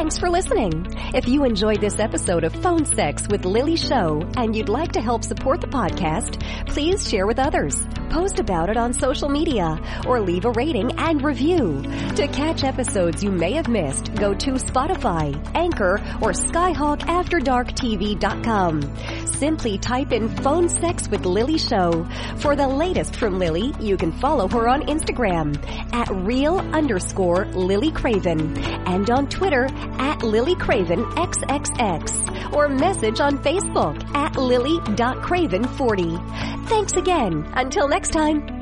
[0.00, 0.86] Thanks for listening.
[1.12, 5.02] If you enjoyed this episode of Phone Sex with Lily Show and you'd like to
[5.02, 10.22] help support the podcast, please share with others, post about it on social media, or
[10.22, 11.82] leave a rating and review.
[12.16, 19.26] To catch episodes you may have missed, go to Spotify, Anchor, or SkyhawkAfterDarkTV.com.
[19.26, 22.08] Simply type in Phone Sex with Lily Show.
[22.38, 25.62] For the latest from Lily, you can follow her on Instagram
[25.92, 28.56] at real underscore Lily Craven
[28.86, 29.68] and on Twitter
[29.98, 36.68] at Lily Craven XXX or message on Facebook at lily.craven40.
[36.68, 37.44] Thanks again.
[37.54, 38.59] Until next time.